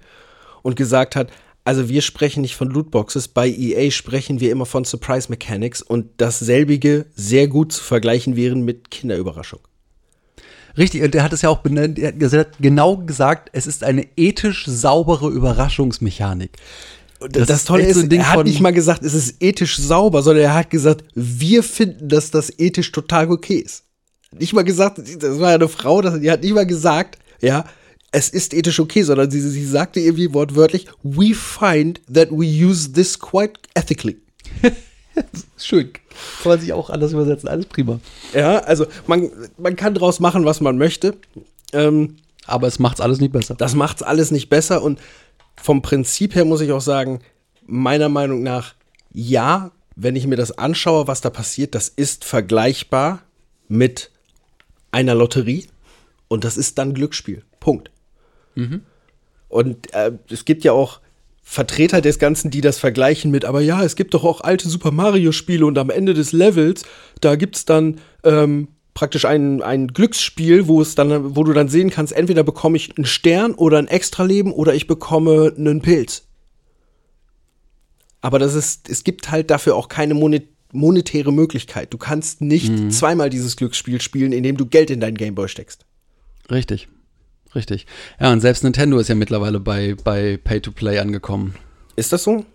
und 0.61 0.75
gesagt 0.75 1.15
hat, 1.15 1.31
also 1.65 1.89
wir 1.89 2.03
sprechen 2.03 2.41
nicht 2.41 2.55
von 2.55 2.69
Lootboxes, 2.69 3.29
bei 3.29 3.49
EA 3.49 3.89
sprechen 3.89 4.39
wir 4.39 4.51
immer 4.51 4.67
von 4.67 4.85
Surprise 4.85 5.27
Mechanics 5.31 5.81
und 5.81 6.05
dasselbige 6.17 7.07
sehr 7.15 7.47
gut 7.47 7.71
zu 7.71 7.83
vergleichen 7.83 8.35
wären 8.35 8.61
mit 8.61 8.91
Kinderüberraschung. 8.91 9.61
Richtig, 10.77 11.01
und 11.01 11.15
der 11.15 11.23
hat 11.23 11.33
es 11.33 11.41
ja 11.41 11.49
auch 11.49 11.63
benannt, 11.63 11.97
er 11.97 12.13
hat 12.39 12.59
genau 12.59 12.97
gesagt, 12.97 13.49
es 13.53 13.65
ist 13.65 13.83
eine 13.83 14.05
ethisch 14.15 14.65
saubere 14.67 15.29
Überraschungsmechanik. 15.29 16.51
Das, 17.19 17.49
ist 17.49 17.67
Tolle 17.67 17.85
ist, 17.85 17.99
so 17.99 18.05
er 18.07 18.31
hat 18.31 18.45
nicht 18.45 18.59
mal 18.61 18.73
gesagt, 18.73 19.03
es 19.03 19.13
ist 19.13 19.41
ethisch 19.41 19.77
sauber, 19.77 20.21
sondern 20.21 20.43
er 20.43 20.53
hat 20.53 20.69
gesagt, 20.69 21.03
wir 21.15 21.63
finden, 21.63 22.09
dass 22.09 22.29
das 22.31 22.51
ethisch 22.59 22.91
total 22.91 23.31
okay 23.31 23.55
ist. 23.57 23.83
Nicht 24.37 24.53
mal 24.53 24.63
gesagt, 24.63 24.99
das 24.99 25.39
war 25.39 25.49
ja 25.49 25.55
eine 25.55 25.67
Frau, 25.67 26.01
das- 26.01 26.19
die 26.19 26.29
hat 26.29 26.43
nicht 26.43 26.53
mal 26.53 26.67
gesagt, 26.67 27.17
ja, 27.41 27.65
es 28.11 28.29
ist 28.29 28.53
ethisch 28.53 28.79
okay, 28.79 29.01
sondern 29.03 29.31
sie, 29.31 29.41
sie 29.41 29.65
sagte 29.65 29.99
irgendwie 29.99 30.33
wortwörtlich, 30.33 30.85
we 31.03 31.33
find 31.33 32.01
that 32.13 32.29
we 32.31 32.45
use 32.45 32.91
this 32.91 33.17
quite 33.19 33.53
ethically. 33.73 34.17
Schön. 35.57 35.91
Kann 36.43 36.51
man 36.51 36.59
sich 36.59 36.73
auch 36.73 36.89
anders 36.89 37.11
übersetzen, 37.13 37.49
alles 37.49 37.65
prima. 37.65 37.99
Ja, 38.33 38.59
also 38.59 38.85
man, 39.07 39.29
man 39.57 39.75
kann 39.75 39.93
draus 39.93 40.19
machen, 40.19 40.45
was 40.45 40.61
man 40.61 40.77
möchte. 40.77 41.15
Ähm, 41.73 42.17
Aber 42.45 42.67
es 42.67 42.79
macht's 42.79 43.01
alles 43.01 43.19
nicht 43.19 43.33
besser. 43.33 43.55
Das 43.55 43.75
macht's 43.75 44.01
alles 44.03 44.31
nicht 44.31 44.49
besser 44.49 44.81
und 44.83 44.99
vom 45.61 45.81
Prinzip 45.81 46.35
her 46.35 46.45
muss 46.45 46.61
ich 46.61 46.71
auch 46.71 46.81
sagen, 46.81 47.19
meiner 47.65 48.09
Meinung 48.09 48.43
nach, 48.43 48.73
ja, 49.11 49.71
wenn 49.95 50.15
ich 50.15 50.27
mir 50.27 50.35
das 50.35 50.57
anschaue, 50.57 51.07
was 51.07 51.21
da 51.21 51.29
passiert, 51.29 51.75
das 51.75 51.89
ist 51.89 52.23
vergleichbar 52.23 53.23
mit 53.67 54.11
einer 54.91 55.15
Lotterie 55.15 55.67
und 56.27 56.43
das 56.43 56.57
ist 56.57 56.77
dann 56.77 56.93
Glücksspiel. 56.93 57.43
Punkt. 57.59 57.91
Und 59.49 59.93
äh, 59.93 60.11
es 60.29 60.45
gibt 60.45 60.63
ja 60.63 60.71
auch 60.71 60.99
Vertreter 61.41 62.01
des 62.01 62.19
Ganzen, 62.19 62.51
die 62.51 62.61
das 62.61 62.77
vergleichen 62.77 63.31
mit, 63.31 63.45
aber 63.45 63.61
ja, 63.61 63.83
es 63.83 63.95
gibt 63.95 64.13
doch 64.13 64.23
auch 64.25 64.41
alte 64.41 64.67
Super 64.67 64.91
Mario-Spiele 64.91 65.65
und 65.65 65.77
am 65.77 65.89
Ende 65.89 66.13
des 66.13 66.33
Levels, 66.33 66.83
da 67.21 67.35
gibt's 67.35 67.63
dann 67.65 67.99
ähm, 68.23 68.67
praktisch 68.97 69.25
ein, 69.25 69.61
ein 69.61 69.89
Glücksspiel, 69.89 70.67
wo 70.67 70.81
es 70.81 70.95
dann, 70.95 71.35
wo 71.35 71.43
du 71.43 71.53
dann 71.53 71.69
sehen 71.69 71.91
kannst, 71.91 72.13
entweder 72.13 72.41
bekomme 72.41 72.77
ich 72.77 72.97
einen 72.97 73.05
Stern 73.05 73.53
oder 73.53 73.77
ein 73.77 73.87
Extraleben 73.87 74.51
oder 74.51 74.73
ich 74.73 74.87
bekomme 74.87 75.53
einen 75.55 75.83
Pilz. 75.83 76.23
Aber 78.21 78.39
das 78.39 78.55
ist, 78.55 78.89
es 78.89 79.03
gibt 79.03 79.29
halt 79.29 79.51
dafür 79.51 79.75
auch 79.75 79.87
keine 79.87 80.15
monet 80.15 80.47
monetäre 80.73 81.31
Möglichkeit. 81.31 81.93
Du 81.93 81.99
kannst 81.99 82.41
nicht 82.41 82.91
zweimal 82.91 83.29
dieses 83.29 83.55
Glücksspiel 83.55 84.01
spielen, 84.01 84.31
indem 84.31 84.57
du 84.57 84.65
Geld 84.65 84.89
in 84.89 84.99
deinen 84.99 85.15
Gameboy 85.15 85.47
steckst. 85.47 85.85
Richtig. 86.49 86.87
Richtig. 87.53 87.85
Ja, 88.19 88.33
und 88.33 88.41
selbst 88.41 88.63
Nintendo 88.63 88.97
ist 88.97 89.09
ja 89.09 89.15
mittlerweile 89.15 89.59
bei, 89.59 89.95
bei 90.03 90.37
Pay-to-Play 90.37 90.97
angekommen. 90.97 91.53
Ist 91.95 92.11
das 92.13 92.23
so? 92.23 92.45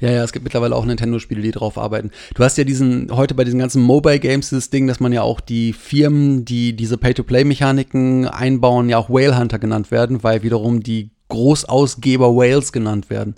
Ja, 0.00 0.10
ja, 0.10 0.22
es 0.22 0.32
gibt 0.32 0.44
mittlerweile 0.44 0.76
auch 0.76 0.84
Nintendo-Spiele, 0.84 1.42
die 1.42 1.50
drauf 1.50 1.76
arbeiten. 1.76 2.10
Du 2.34 2.44
hast 2.44 2.56
ja 2.56 2.64
diesen, 2.64 3.10
heute 3.10 3.34
bei 3.34 3.44
diesen 3.44 3.58
ganzen 3.58 3.82
Mobile 3.82 4.20
Games 4.20 4.50
das 4.50 4.70
Ding, 4.70 4.86
dass 4.86 5.00
man 5.00 5.12
ja 5.12 5.22
auch 5.22 5.40
die 5.40 5.72
Firmen, 5.72 6.44
die 6.44 6.74
diese 6.74 6.98
Pay-to-Play-Mechaniken 6.98 8.28
einbauen, 8.28 8.88
ja 8.88 8.98
auch 8.98 9.10
Whale 9.10 9.36
Hunter 9.36 9.58
genannt 9.58 9.90
werden, 9.90 10.22
weil 10.22 10.42
wiederum 10.42 10.82
die 10.82 11.10
Großausgeber 11.28 12.34
Whales 12.34 12.72
genannt 12.72 13.10
werden. 13.10 13.34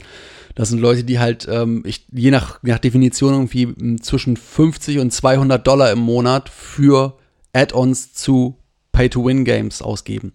Das 0.54 0.68
sind 0.68 0.80
Leute, 0.80 1.04
die 1.04 1.18
halt, 1.18 1.48
ähm, 1.50 1.82
ich, 1.86 2.06
je, 2.12 2.30
nach, 2.30 2.62
nach 2.62 2.78
Definition 2.78 3.32
irgendwie 3.32 3.62
m, 3.62 4.02
zwischen 4.02 4.36
50 4.36 4.98
und 4.98 5.12
200 5.12 5.66
Dollar 5.66 5.90
im 5.92 6.00
Monat 6.00 6.48
für 6.48 7.16
Add-ons 7.54 8.12
zu 8.12 8.56
Pay-to-Win-Games 8.92 9.80
ausgeben. 9.80 10.32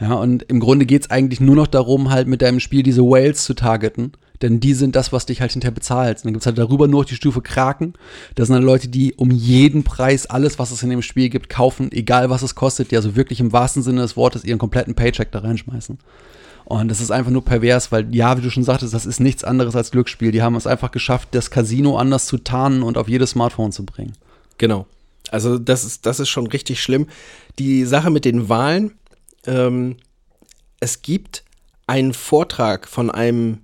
Ja, 0.00 0.14
und 0.14 0.44
im 0.44 0.60
Grunde 0.60 0.86
geht's 0.86 1.10
eigentlich 1.10 1.40
nur 1.40 1.56
noch 1.56 1.66
darum, 1.66 2.10
halt 2.10 2.28
mit 2.28 2.42
deinem 2.42 2.60
Spiel 2.60 2.82
diese 2.82 3.02
Whales 3.02 3.44
zu 3.44 3.54
targeten. 3.54 4.12
Denn 4.42 4.60
die 4.60 4.74
sind 4.74 4.94
das, 4.94 5.12
was 5.12 5.26
dich 5.26 5.40
halt 5.40 5.52
hinterher 5.52 5.74
bezahlt. 5.74 6.18
Und 6.18 6.26
dann 6.26 6.32
gibt's 6.34 6.46
halt 6.46 6.58
darüber 6.58 6.86
nur 6.86 7.02
noch 7.02 7.08
die 7.08 7.16
Stufe 7.16 7.42
Kraken. 7.42 7.94
Das 8.34 8.46
sind 8.46 8.54
halt 8.54 8.64
Leute, 8.64 8.88
die 8.88 9.14
um 9.14 9.30
jeden 9.30 9.82
Preis 9.82 10.26
alles, 10.26 10.58
was 10.58 10.70
es 10.70 10.82
in 10.82 10.90
dem 10.90 11.02
Spiel 11.02 11.28
gibt, 11.28 11.48
kaufen, 11.48 11.90
egal 11.92 12.30
was 12.30 12.42
es 12.42 12.54
kostet, 12.54 12.90
die 12.90 12.96
also 12.96 13.16
wirklich 13.16 13.40
im 13.40 13.52
wahrsten 13.52 13.82
Sinne 13.82 14.02
des 14.02 14.16
Wortes 14.16 14.44
ihren 14.44 14.58
kompletten 14.58 14.94
Paycheck 14.94 15.32
da 15.32 15.40
reinschmeißen. 15.40 15.98
Und 16.64 16.88
das 16.88 17.00
ist 17.00 17.10
einfach 17.10 17.30
nur 17.30 17.44
pervers, 17.44 17.90
weil, 17.92 18.14
ja, 18.14 18.36
wie 18.36 18.42
du 18.42 18.50
schon 18.50 18.62
sagtest, 18.62 18.92
das 18.92 19.06
ist 19.06 19.20
nichts 19.20 19.42
anderes 19.42 19.74
als 19.74 19.90
Glücksspiel. 19.90 20.32
Die 20.32 20.42
haben 20.42 20.54
es 20.54 20.66
einfach 20.66 20.90
geschafft, 20.90 21.30
das 21.32 21.50
Casino 21.50 21.96
anders 21.96 22.26
zu 22.26 22.36
tarnen 22.36 22.82
und 22.82 22.98
auf 22.98 23.08
jedes 23.08 23.30
Smartphone 23.30 23.72
zu 23.72 23.86
bringen. 23.86 24.12
Genau. 24.58 24.86
Also 25.30 25.58
das 25.58 25.84
ist, 25.84 26.04
das 26.04 26.20
ist 26.20 26.28
schon 26.28 26.46
richtig 26.46 26.82
schlimm. 26.82 27.06
Die 27.58 27.84
Sache 27.86 28.10
mit 28.10 28.24
den 28.24 28.48
Wahlen, 28.48 28.92
ähm, 29.46 29.96
es 30.78 31.02
gibt 31.02 31.44
einen 31.86 32.12
Vortrag 32.12 32.86
von 32.86 33.10
einem, 33.10 33.62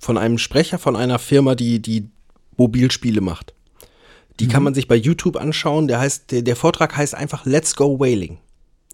von 0.00 0.18
einem 0.18 0.38
Sprecher 0.38 0.78
von 0.78 0.96
einer 0.96 1.18
Firma, 1.18 1.54
die, 1.54 1.80
die 1.80 2.08
Mobilspiele 2.56 3.20
macht. 3.20 3.54
Die 4.40 4.48
kann 4.48 4.62
man 4.62 4.72
sich 4.72 4.88
bei 4.88 4.96
YouTube 4.96 5.36
anschauen. 5.36 5.86
Der 5.86 6.00
heißt, 6.00 6.30
der, 6.30 6.40
der 6.40 6.56
Vortrag 6.56 6.96
heißt 6.96 7.14
einfach 7.14 7.44
Let's 7.44 7.76
Go 7.76 8.00
Whaling. 8.00 8.38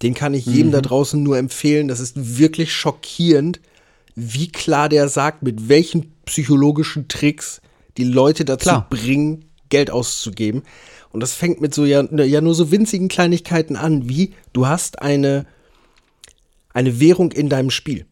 Den 0.03 0.12
kann 0.12 0.35
ich 0.35 0.45
jedem 0.45 0.73
da 0.73 0.81
draußen 0.81 1.23
nur 1.23 1.38
empfehlen. 1.38 1.87
Das 1.87 2.01
ist 2.01 2.38
wirklich 2.38 2.75
schockierend, 2.75 3.61
wie 4.16 4.49
klar 4.49 4.88
der 4.88 5.09
sagt, 5.09 5.42
mit 5.42 5.69
welchen 5.69 6.12
psychologischen 6.25 7.07
Tricks 7.07 7.61
die 7.97 8.05
Leute 8.05 8.45
dazu 8.45 8.64
Klar. 8.64 8.87
bringen, 8.90 9.45
Geld 9.69 9.90
auszugeben. 9.90 10.64
Und 11.12 11.21
das 11.21 11.33
fängt 11.33 11.61
mit 11.61 11.73
so 11.73 11.85
ja, 11.85 12.03
ja 12.03 12.40
nur 12.40 12.55
so 12.55 12.71
winzigen 12.71 13.09
Kleinigkeiten 13.09 13.77
an, 13.77 14.09
wie 14.09 14.35
du 14.53 14.66
hast 14.66 15.01
eine, 15.01 15.47
eine 16.75 17.01
Währung 17.01 17.33
in 17.33 17.49
deinem 17.49 17.71
Spiel. 17.71 18.05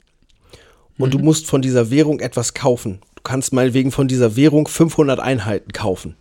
Und 0.99 1.15
du 1.15 1.19
musst 1.19 1.47
von 1.47 1.63
dieser 1.63 1.91
Währung 1.91 2.21
etwas 2.21 2.55
kaufen. 2.55 3.01
Du 3.17 3.23
kannst 3.23 3.53
meinetwegen 3.53 3.91
von 3.91 4.09
dieser 4.09 4.37
Währung 4.37 4.69
500 4.69 5.19
Einheiten 5.19 5.73
kaufen. 5.73 6.17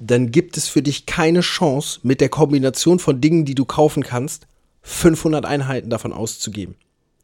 Dann 0.00 0.30
gibt 0.30 0.56
es 0.56 0.68
für 0.68 0.82
dich 0.82 1.06
keine 1.06 1.40
Chance, 1.40 2.00
mit 2.02 2.20
der 2.20 2.28
Kombination 2.28 2.98
von 2.98 3.20
Dingen, 3.20 3.44
die 3.44 3.54
du 3.54 3.64
kaufen 3.64 4.02
kannst, 4.02 4.46
500 4.82 5.44
Einheiten 5.44 5.90
davon 5.90 6.12
auszugeben. 6.12 6.76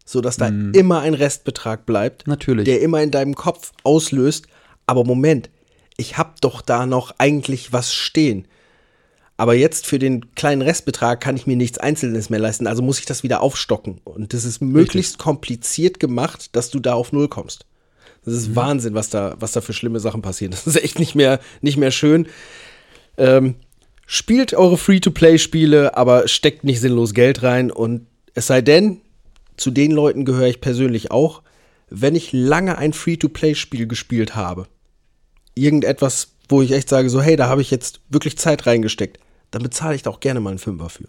Sodass 0.05 0.37
da 0.37 0.49
immer 0.49 1.01
ein 1.01 1.15
Restbetrag 1.15 1.87
bleibt, 1.87 2.27
Natürlich. 2.27 2.67
der 2.67 2.83
immer 2.83 3.03
in 3.03 3.11
deinem 3.11 3.35
Kopf 3.35 3.73
auslöst. 3.85 4.47
Aber 4.87 5.05
Moment, 5.05 5.49
ich 5.97 6.19
habe 6.19 6.35
doch 6.43 6.61
da 6.61 6.85
noch 6.85 7.15
eigentlich 7.17 7.73
was 7.73 7.95
stehen. 7.95 8.47
Aber 9.37 9.55
jetzt 9.55 9.87
für 9.87 9.99
den 9.99 10.35
kleinen 10.35 10.63
Restbetrag 10.63 11.21
kann 11.21 11.37
ich 11.37 11.47
mir 11.47 11.57
nichts 11.57 11.79
Einzelnes 11.79 12.31
mehr 12.31 12.39
leisten, 12.39 12.67
also 12.67 12.83
muss 12.83 13.01
ich 13.01 13.07
das 13.07 13.25
wieder 13.25 13.41
aufstocken. 13.41 14.01
Und 14.05 14.33
das 14.33 14.45
ist 14.45 14.61
möglichst 14.61 15.19
kompliziert 15.19 15.99
gemacht, 15.99 16.55
dass 16.55 16.71
du 16.71 16.79
da 16.79 16.95
auf 16.95 17.13
Null 17.13 17.29
kommst. 17.29 17.67
Das 18.25 18.35
ist 18.35 18.55
Wahnsinn, 18.55 18.95
was 18.95 19.11
da, 19.11 19.37
was 19.39 19.53
da 19.53 19.61
für 19.61 19.73
schlimme 19.73 20.01
Sachen 20.01 20.23
passieren. 20.23 20.53
Das 20.53 20.67
ist 20.67 20.83
echt 20.83 20.99
nicht 20.99 21.15
mehr, 21.15 21.41
nicht 21.61 21.77
mehr 21.77 21.91
schön. 21.91 22.27
Ähm, 23.17 23.57
spielt 24.07 24.55
eure 24.55 24.79
Free-to-Play-Spiele, 24.79 25.97
aber 25.97 26.29
steckt 26.29 26.65
nicht 26.65 26.81
sinnlos 26.81 27.13
Geld 27.13 27.43
rein. 27.43 27.71
Und 27.71 28.07
es 28.35 28.47
sei 28.47 28.63
denn, 28.63 29.01
zu 29.57 29.71
den 29.71 29.91
Leuten 29.91 30.25
gehöre 30.25 30.49
ich 30.49 30.61
persönlich 30.61 31.11
auch, 31.11 31.43
wenn 31.91 32.15
ich 32.15 32.33
lange 32.33 32.79
ein 32.79 32.93
Free-to-Play-Spiel 32.93 33.87
gespielt 33.87 34.35
habe, 34.35 34.67
irgendetwas, 35.55 36.29
wo 36.49 36.63
ich 36.63 36.73
echt 36.73 36.89
sage, 36.89 37.11
so, 37.11 37.21
hey, 37.21 37.37
da 37.37 37.49
habe 37.49 37.63
ich 37.63 37.71
jetzt 37.71 38.01
wirklich 38.09 38.39
Zeit 38.39 38.67
reingesteckt, 38.67 39.19
dann 39.55 39.63
bezahle 39.63 39.95
ich 39.95 40.03
da 40.03 40.11
auch 40.11 40.21
gerne 40.21 40.41
mal 40.41 40.51
einen 40.51 40.59
Fünfer 40.59 40.89
für. 40.89 41.09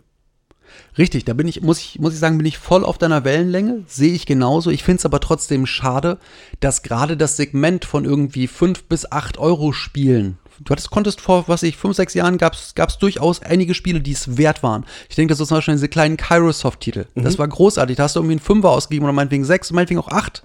Richtig, 0.98 1.26
da 1.26 1.34
bin 1.34 1.48
ich, 1.48 1.62
muss 1.62 1.80
ich, 1.80 2.00
muss 2.00 2.14
ich 2.14 2.20
sagen, 2.20 2.38
bin 2.38 2.46
ich 2.46 2.58
voll 2.58 2.84
auf 2.84 2.98
deiner 2.98 3.24
Wellenlänge, 3.24 3.84
sehe 3.88 4.14
ich 4.14 4.26
genauso. 4.26 4.72
Ich 4.72 4.84
finde 4.84 5.00
es 5.00 5.06
aber 5.06 5.20
trotzdem 5.20 5.66
schade, 5.66 6.18
dass 6.60 6.84
gerade 6.84 7.18
das 7.18 7.38
Segment 7.38 7.86
von 7.86 8.06
irgendwie 8.06 8.48
5 8.48 8.84
bis 8.84 9.12
8 9.12 9.38
Euro 9.38 9.72
Spielen, 9.72 10.38
du 10.60 10.72
hattest, 10.72 10.92
konntest 10.92 11.22
vor, 11.22 11.46
was 11.48 11.64
ich, 11.64 11.78
5, 11.78 11.96
6 11.96 12.14
Jahren 12.14 12.38
gab 12.38 12.54
es 12.54 12.98
durchaus 13.00 13.42
einige 13.42 13.74
Spiele, 13.74 14.02
die 14.02 14.12
es 14.12 14.38
wert 14.38 14.64
waren. 14.64 14.86
Ich 15.10 15.16
denke, 15.16 15.32
das 15.32 15.40
ist 15.40 15.48
zum 15.48 15.58
Beispiel 15.58 15.76
diese 15.76 15.90
kleinen 15.90 16.18
Kairosoft-Titel. 16.18 17.06
Das 17.16 17.40
war 17.40 17.48
großartig. 17.48 17.98
Da 17.98 18.04
hast 18.04 18.16
du 18.16 18.20
irgendwie 18.20 18.34
einen 18.34 18.42
Fünfer 18.42 18.70
ausgegeben 18.70 19.06
oder 19.06 19.14
meinetwegen 19.14 19.46
6, 19.46 19.72
meinetwegen 19.72 20.00
auch 20.00 20.10
8. 20.10 20.44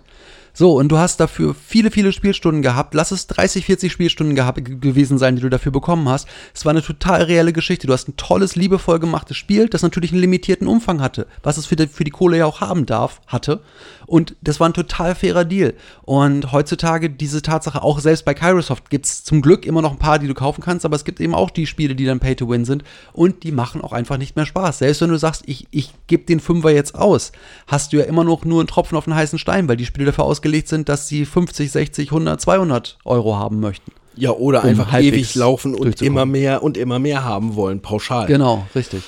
So, 0.53 0.75
und 0.75 0.89
du 0.89 0.99
hast 0.99 1.21
dafür 1.21 1.55
viele, 1.55 1.91
viele 1.91 2.13
Spielstunden 2.13 2.63
gehabt. 2.63 2.95
Lass 2.95 3.11
es 3.11 3.27
30, 3.29 3.65
40 3.67 3.93
Spielstunden 3.93 4.35
gehabt, 4.35 4.61
gewesen 4.81 5.19
sein, 5.19 5.37
die 5.37 5.43
du 5.43 5.51
dafür 5.51 5.73
bekommen 5.73 6.09
hast. 6.09 6.29
Es 6.55 6.65
war 6.65 6.71
eine 6.71 6.83
total 6.83 7.23
reelle 7.23 7.53
Geschichte. 7.53 7.87
Du 7.87 7.93
hast 7.93 8.09
ein 8.09 8.17
tolles, 8.17 8.57
liebevoll 8.57 8.99
gemachtes 8.99 9.37
Spiel, 9.37 9.69
das 9.69 9.83
natürlich 9.83 10.13
einen 10.13 10.21
limitierten 10.21 10.67
Umfang 10.67 11.01
hatte, 11.01 11.27
was 11.43 11.57
es 11.57 11.67
für 11.67 11.77
die, 11.77 11.87
für 11.87 12.05
die 12.05 12.11
Kohle 12.11 12.39
ja 12.39 12.47
auch 12.47 12.61
haben 12.61 12.87
darf, 12.87 13.21
hatte. 13.27 13.63
Und 14.07 14.35
das 14.41 14.59
war 14.59 14.69
ein 14.69 14.75
total 14.75 15.15
fairer 15.15 15.45
Deal. 15.45 15.75
Und 16.03 16.51
heutzutage 16.51 17.11
diese 17.11 17.43
Tatsache, 17.43 17.83
auch 17.83 18.01
selbst 18.01 18.25
bei 18.25 18.35
Kairosoft 18.35 18.91
gibt 18.91 19.07
es 19.07 19.23
zum 19.23 19.41
Glück 19.41 19.65
immer 19.65 19.83
noch 19.83 19.93
ein 19.93 19.99
paar, 19.99 20.19
die 20.19 20.27
du 20.27 20.35
kaufen 20.35 20.63
kannst, 20.63 20.85
aber 20.85 20.97
es 20.97 21.05
gibt 21.05 21.21
eben 21.21 21.35
auch 21.35 21.51
die 21.51 21.67
Spiele, 21.67 21.95
die 21.95 22.07
dann 22.07 22.19
Pay-to-Win 22.19 22.65
sind 22.65 22.83
und 23.13 23.45
die 23.45 23.53
machen 23.53 23.81
auch 23.81 23.93
einfach 23.93 24.17
nicht 24.17 24.35
mehr 24.35 24.47
Spaß. 24.47 24.79
Selbst 24.79 25.01
wenn 25.01 25.11
du 25.11 25.17
sagst, 25.17 25.45
ich, 25.47 25.69
ich 25.71 25.93
gebe 26.09 26.25
den 26.25 26.41
Fünfer 26.41 26.71
jetzt 26.71 26.97
aus, 26.97 27.31
hast 27.69 27.93
du 27.93 27.99
ja 27.99 28.05
immer 28.05 28.25
noch 28.25 28.45
nur 28.45 28.61
einen 28.61 28.67
Tropfen 28.67 28.99
auf 28.99 29.05
den 29.05 29.15
heißen 29.15 29.39
Stein, 29.39 29.69
weil 29.69 29.77
die 29.77 29.87
Spiele 29.87 30.07
dafür 30.07 30.25
ausgelegt 30.41 30.69
sind, 30.69 30.89
dass 30.89 31.07
sie 31.07 31.27
50, 31.27 31.71
60, 31.71 32.09
100, 32.09 32.41
200 32.41 32.99
Euro 33.05 33.37
haben 33.37 33.61
möchten. 33.61 33.93
Ja, 34.17 34.31
oder 34.31 34.65
Um 34.65 34.71
einfach 34.71 34.99
ewig 34.99 35.35
laufen 35.35 35.75
und 35.75 36.03
immer 36.03 36.27
mehr 36.27 36.63
und 36.63 36.77
immer 36.77 36.99
mehr 36.99 37.25
haben 37.25 37.55
wollen, 37.55 37.81
pauschal. 37.81 38.27
Genau, 38.27 38.67
richtig. 38.75 39.03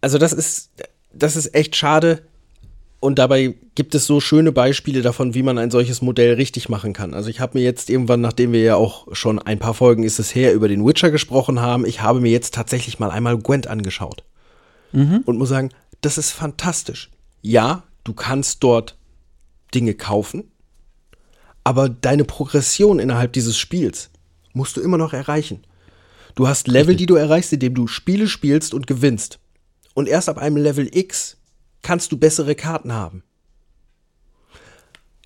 Also 0.00 0.18
das 0.18 0.32
ist, 0.32 0.70
das 1.12 1.36
ist 1.36 1.54
echt 1.54 1.76
schade. 1.76 2.22
Und 3.00 3.18
dabei 3.18 3.54
gibt 3.76 3.94
es 3.94 4.06
so 4.06 4.20
schöne 4.20 4.50
Beispiele 4.50 5.02
davon, 5.02 5.34
wie 5.34 5.44
man 5.44 5.58
ein 5.58 5.70
solches 5.70 6.02
Modell 6.02 6.34
richtig 6.34 6.68
machen 6.68 6.92
kann. 6.92 7.14
Also 7.14 7.30
ich 7.30 7.38
habe 7.38 7.58
mir 7.58 7.64
jetzt 7.64 7.90
irgendwann, 7.90 8.20
nachdem 8.20 8.52
wir 8.52 8.62
ja 8.62 8.74
auch 8.74 9.06
schon 9.12 9.38
ein 9.38 9.60
paar 9.60 9.74
Folgen 9.74 10.02
ist 10.02 10.18
es 10.18 10.34
her, 10.34 10.52
über 10.52 10.66
den 10.66 10.84
Witcher 10.84 11.10
gesprochen 11.10 11.60
haben, 11.60 11.86
ich 11.86 12.02
habe 12.02 12.20
mir 12.20 12.32
jetzt 12.32 12.54
tatsächlich 12.54 12.98
mal 12.98 13.10
einmal 13.10 13.38
Gwent 13.38 13.68
angeschaut. 13.68 14.24
Und 14.92 15.38
muss 15.38 15.50
sagen, 15.50 15.70
das 16.00 16.18
ist 16.18 16.30
fantastisch. 16.30 17.10
Ja, 17.42 17.84
du 18.02 18.14
kannst 18.14 18.64
dort 18.64 18.96
Dinge 19.74 19.94
kaufen, 19.94 20.50
aber 21.68 21.90
deine 21.90 22.24
Progression 22.24 22.98
innerhalb 22.98 23.34
dieses 23.34 23.58
Spiels 23.58 24.08
musst 24.54 24.78
du 24.78 24.80
immer 24.80 24.96
noch 24.96 25.12
erreichen. 25.12 25.66
Du 26.34 26.48
hast 26.48 26.66
Level, 26.66 26.96
die 26.96 27.04
du 27.04 27.14
erreichst, 27.14 27.52
indem 27.52 27.74
du 27.74 27.86
Spiele 27.86 28.26
spielst 28.26 28.72
und 28.72 28.86
gewinnst. 28.86 29.38
Und 29.92 30.08
erst 30.08 30.30
ab 30.30 30.38
einem 30.38 30.56
Level 30.56 30.88
X 30.90 31.36
kannst 31.82 32.10
du 32.10 32.16
bessere 32.16 32.54
Karten 32.54 32.94
haben. 32.94 33.22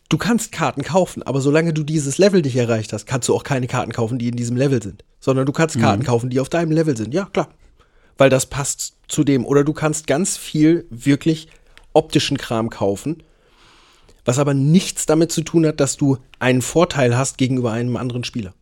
Du 0.09 0.19
kannst 0.19 0.51
Karten 0.51 0.83
kaufen, 0.83 1.23
aber 1.23 1.41
solange 1.41 1.73
du 1.73 1.85
dieses 1.85 2.19
Level 2.19 2.43
nicht 2.43 2.57
erreicht 2.57 2.93
hast, 2.93 3.07
kannst 3.07 3.29
du 3.29 3.37
auch 3.37 3.45
keine 3.45 3.69
Karten 3.69 3.93
kaufen, 3.93 4.19
die 4.19 4.27
in 4.27 4.35
diesem 4.35 4.57
Level 4.57 4.83
sind. 4.83 5.05
Sondern 5.21 5.47
du 5.47 5.53
kannst 5.53 5.79
Karten 5.79 6.03
kaufen, 6.03 6.29
die 6.29 6.41
auf 6.41 6.49
deinem 6.49 6.73
Level 6.73 6.97
sind. 6.97 7.15
Ja, 7.15 7.27
klar. 7.27 7.51
Weil 8.19 8.31
das 8.31 8.47
passt 8.47 8.97
zu 9.07 9.23
dem. 9.23 9.47
Oder 9.47 9.63
du 9.63 9.75
kannst 9.75 10.09
ganz 10.09 10.37
viel 10.37 10.89
wirklich 10.91 11.47
optischen 11.93 12.37
Kram 12.37 12.69
kaufen, 12.69 13.23
was 14.25 14.39
aber 14.39 14.55
nichts 14.55 15.07
damit 15.07 15.33
zu 15.33 15.43
tun 15.43 15.67
hat, 15.67 15.81
dass 15.81 15.97
du 15.97 16.19
einen 16.39 16.63
Vorteil 16.63 17.17
hast 17.17 17.39
gegenüber 17.39 17.73
einem 17.73 17.97
anderen 17.97 18.25
Spieler. 18.25 18.55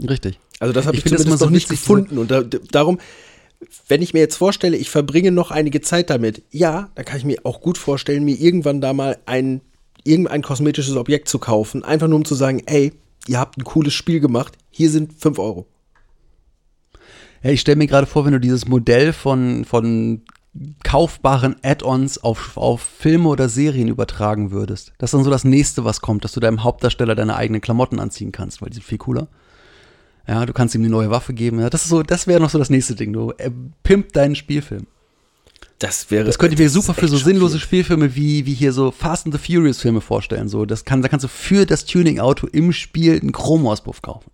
Richtig. 0.00 0.38
Also 0.60 0.72
das 0.72 0.86
habe 0.86 0.96
ich, 0.96 1.04
Ich 1.04 1.10
das 1.10 1.22
zumindest 1.22 1.26
immer 1.26 1.38
so 1.38 1.44
noch 1.46 1.52
nicht 1.52 1.68
gefunden. 1.68 2.18
Und 2.18 2.30
da, 2.30 2.42
darum, 2.42 2.98
wenn 3.88 4.02
ich 4.02 4.14
mir 4.14 4.20
jetzt 4.20 4.36
vorstelle, 4.36 4.76
ich 4.76 4.90
verbringe 4.90 5.32
noch 5.32 5.50
einige 5.50 5.80
Zeit 5.80 6.10
damit, 6.10 6.42
ja, 6.50 6.90
dann 6.94 7.04
kann 7.04 7.18
ich 7.18 7.24
mir 7.24 7.38
auch 7.44 7.60
gut 7.60 7.78
vorstellen, 7.78 8.24
mir 8.24 8.38
irgendwann 8.38 8.80
da 8.80 8.92
mal 8.92 9.18
ein, 9.26 9.60
irgendein 10.04 10.42
kosmetisches 10.42 10.96
Objekt 10.96 11.28
zu 11.28 11.38
kaufen, 11.38 11.84
einfach 11.84 12.08
nur 12.08 12.16
um 12.16 12.24
zu 12.24 12.34
sagen, 12.34 12.62
ey, 12.66 12.92
ihr 13.26 13.38
habt 13.38 13.58
ein 13.58 13.64
cooles 13.64 13.94
Spiel 13.94 14.20
gemacht, 14.20 14.56
hier 14.70 14.90
sind 14.90 15.12
5 15.12 15.38
Euro. 15.38 15.66
Ja, 17.42 17.50
ich 17.50 17.60
stelle 17.60 17.76
mir 17.76 17.86
gerade 17.86 18.06
vor, 18.06 18.24
wenn 18.24 18.32
du 18.32 18.40
dieses 18.40 18.66
Modell 18.66 19.12
von, 19.12 19.64
von 19.64 20.22
kaufbaren 20.82 21.56
Add-ons 21.62 22.18
auf, 22.18 22.56
auf 22.56 22.82
Filme 22.82 23.28
oder 23.28 23.48
Serien 23.48 23.88
übertragen 23.88 24.50
würdest. 24.50 24.92
Das 24.98 25.08
ist 25.08 25.14
dann 25.14 25.24
so 25.24 25.30
das 25.30 25.44
nächste, 25.44 25.84
was 25.84 26.00
kommt, 26.00 26.24
dass 26.24 26.32
du 26.32 26.40
deinem 26.40 26.62
Hauptdarsteller 26.62 27.14
deine 27.14 27.36
eigenen 27.36 27.62
Klamotten 27.62 27.98
anziehen 27.98 28.32
kannst, 28.32 28.60
weil 28.60 28.68
die 28.68 28.74
sind 28.74 28.84
viel 28.84 28.98
cooler. 28.98 29.28
Ja, 30.28 30.46
du 30.46 30.52
kannst 30.52 30.74
ihm 30.74 30.82
eine 30.82 30.90
neue 30.90 31.10
Waffe 31.10 31.32
geben. 31.32 31.58
Ja, 31.60 31.70
das 31.70 31.84
ist 31.84 31.88
so, 31.88 32.02
das 32.02 32.26
wäre 32.26 32.40
noch 32.40 32.50
so 32.50 32.58
das 32.58 32.70
nächste 32.70 32.94
Ding. 32.94 33.12
Du 33.12 33.32
äh, 33.38 33.50
pimpt 33.82 34.14
deinen 34.14 34.36
Spielfilm. 34.36 34.86
Das 35.78 36.10
wäre. 36.12 36.24
Das 36.24 36.38
könnte 36.38 36.54
ich 36.54 36.60
mir 36.60 36.70
super 36.70 36.94
für 36.94 37.08
so 37.08 37.16
sinnlose. 37.16 37.58
Spielfilme 37.58 38.14
wie, 38.14 38.46
wie 38.46 38.54
hier 38.54 38.72
so 38.72 38.92
Fast 38.92 39.26
and 39.26 39.34
the 39.34 39.40
Furious 39.40 39.80
Filme 39.80 40.00
vorstellen. 40.00 40.48
So, 40.48 40.64
das 40.64 40.84
kann, 40.84 41.02
da 41.02 41.08
kannst 41.08 41.24
du 41.24 41.28
für 41.28 41.66
das 41.66 41.86
Tuning-Auto 41.86 42.46
im 42.46 42.72
Spiel 42.72 43.18
einen 43.20 43.32
Chromauspuff 43.32 44.00
kaufen. 44.00 44.30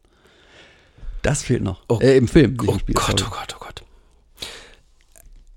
Das 1.23 1.43
fehlt 1.43 1.63
noch. 1.63 1.83
Oh, 1.89 1.99
äh, 2.01 2.17
Im 2.19 2.29
Film. 2.29 2.57
Oh 2.67 2.79
Spiel, 2.79 2.95
Gott, 2.95 3.19
sorry. 3.19 3.25
oh 3.27 3.35
Gott, 3.35 3.57
oh 3.57 3.65
Gott. 3.65 3.68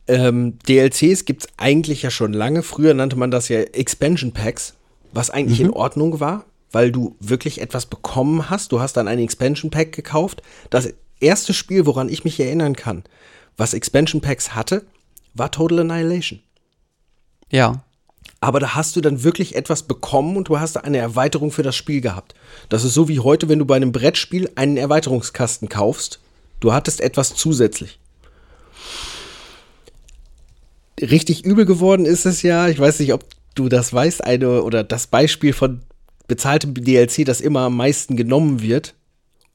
Ähm, 0.07 0.57
DLCs 0.67 1.25
gibt 1.25 1.43
es 1.43 1.49
eigentlich 1.57 2.01
ja 2.01 2.11
schon 2.11 2.33
lange. 2.33 2.63
Früher 2.63 2.93
nannte 2.93 3.15
man 3.15 3.31
das 3.31 3.49
ja 3.49 3.59
Expansion 3.59 4.31
Packs. 4.31 4.73
was 5.13 5.29
eigentlich 5.29 5.59
in 5.59 5.71
Ordnung 5.71 6.19
war, 6.21 6.45
weil 6.71 6.91
du 6.91 7.15
wirklich 7.19 7.59
etwas 7.59 7.85
bekommen 7.85 8.49
hast. 8.49 8.71
Du 8.71 8.79
hast 8.79 8.93
dann 8.93 9.07
ein 9.07 9.19
Expansion 9.19 9.69
Pack 9.69 9.91
gekauft. 9.91 10.41
Das 10.69 10.93
erste 11.19 11.53
Spiel, 11.53 11.85
woran 11.85 12.07
ich 12.09 12.23
mich 12.23 12.39
erinnern 12.39 12.75
kann, 12.75 13.03
was 13.57 13.73
Expansion 13.73 14.21
Packs 14.21 14.55
hatte, 14.55 14.85
war 15.33 15.51
Total 15.51 15.79
Annihilation. 15.79 16.39
Ja. 17.49 17.83
Aber 18.39 18.59
da 18.59 18.73
hast 18.73 18.95
du 18.95 19.01
dann 19.01 19.23
wirklich 19.23 19.55
etwas 19.55 19.83
bekommen 19.83 20.35
und 20.35 20.47
du 20.47 20.59
hast 20.59 20.77
eine 20.77 20.97
Erweiterung 20.97 21.51
für 21.51 21.63
das 21.63 21.75
Spiel 21.75 22.01
gehabt. 22.01 22.33
Das 22.69 22.83
ist 22.83 22.93
so 22.93 23.07
wie 23.07 23.19
heute, 23.19 23.49
wenn 23.49 23.59
du 23.59 23.65
bei 23.65 23.75
einem 23.75 23.91
Brettspiel 23.91 24.49
einen 24.55 24.77
Erweiterungskasten 24.77 25.69
kaufst. 25.69 26.19
Du 26.59 26.73
hattest 26.73 27.01
etwas 27.01 27.35
zusätzlich. 27.35 27.99
Richtig 30.99 31.45
übel 31.45 31.65
geworden 31.65 32.05
ist 32.05 32.25
es 32.25 32.41
ja, 32.41 32.67
ich 32.67 32.79
weiß 32.79 32.99
nicht, 32.99 33.13
ob 33.13 33.25
du 33.55 33.69
das 33.69 33.93
weißt, 33.93 34.23
eine 34.23 34.63
oder 34.63 34.83
das 34.83 35.07
Beispiel 35.07 35.53
von 35.53 35.81
bezahltem 36.27 36.73
DLC, 36.73 37.25
das 37.25 37.41
immer 37.41 37.61
am 37.61 37.77
meisten 37.77 38.15
genommen 38.15 38.61
wird, 38.61 38.95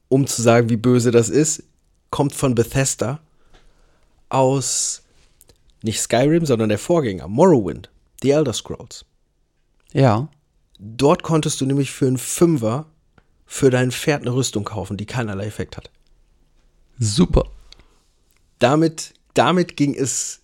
um 0.09 0.27
zu 0.27 0.41
sagen, 0.41 0.69
wie 0.69 0.77
böse 0.77 1.11
das 1.11 1.29
ist, 1.29 1.63
kommt 2.09 2.33
von 2.33 2.55
Bethesda 2.55 3.19
aus 4.29 5.03
nicht 5.83 6.01
Skyrim, 6.01 6.45
sondern 6.45 6.69
der 6.69 6.79
Vorgänger, 6.79 7.27
Morrowind, 7.27 7.89
The 8.21 8.31
Elder 8.31 8.53
Scrolls. 8.53 9.05
Ja. 9.93 10.27
Dort 10.79 11.23
konntest 11.23 11.61
du 11.61 11.65
nämlich 11.65 11.91
für 11.91 12.07
einen 12.07 12.17
Fünfer 12.17 12.85
für 13.45 13.69
dein 13.69 13.91
Pferd 13.91 14.21
eine 14.21 14.33
Rüstung 14.33 14.65
kaufen, 14.65 14.97
die 14.97 15.05
keinerlei 15.05 15.45
Effekt 15.45 15.77
hat. 15.77 15.89
Super. 16.99 17.45
Damit, 18.59 19.13
damit 19.33 19.77
ging 19.77 19.95
es 19.95 20.41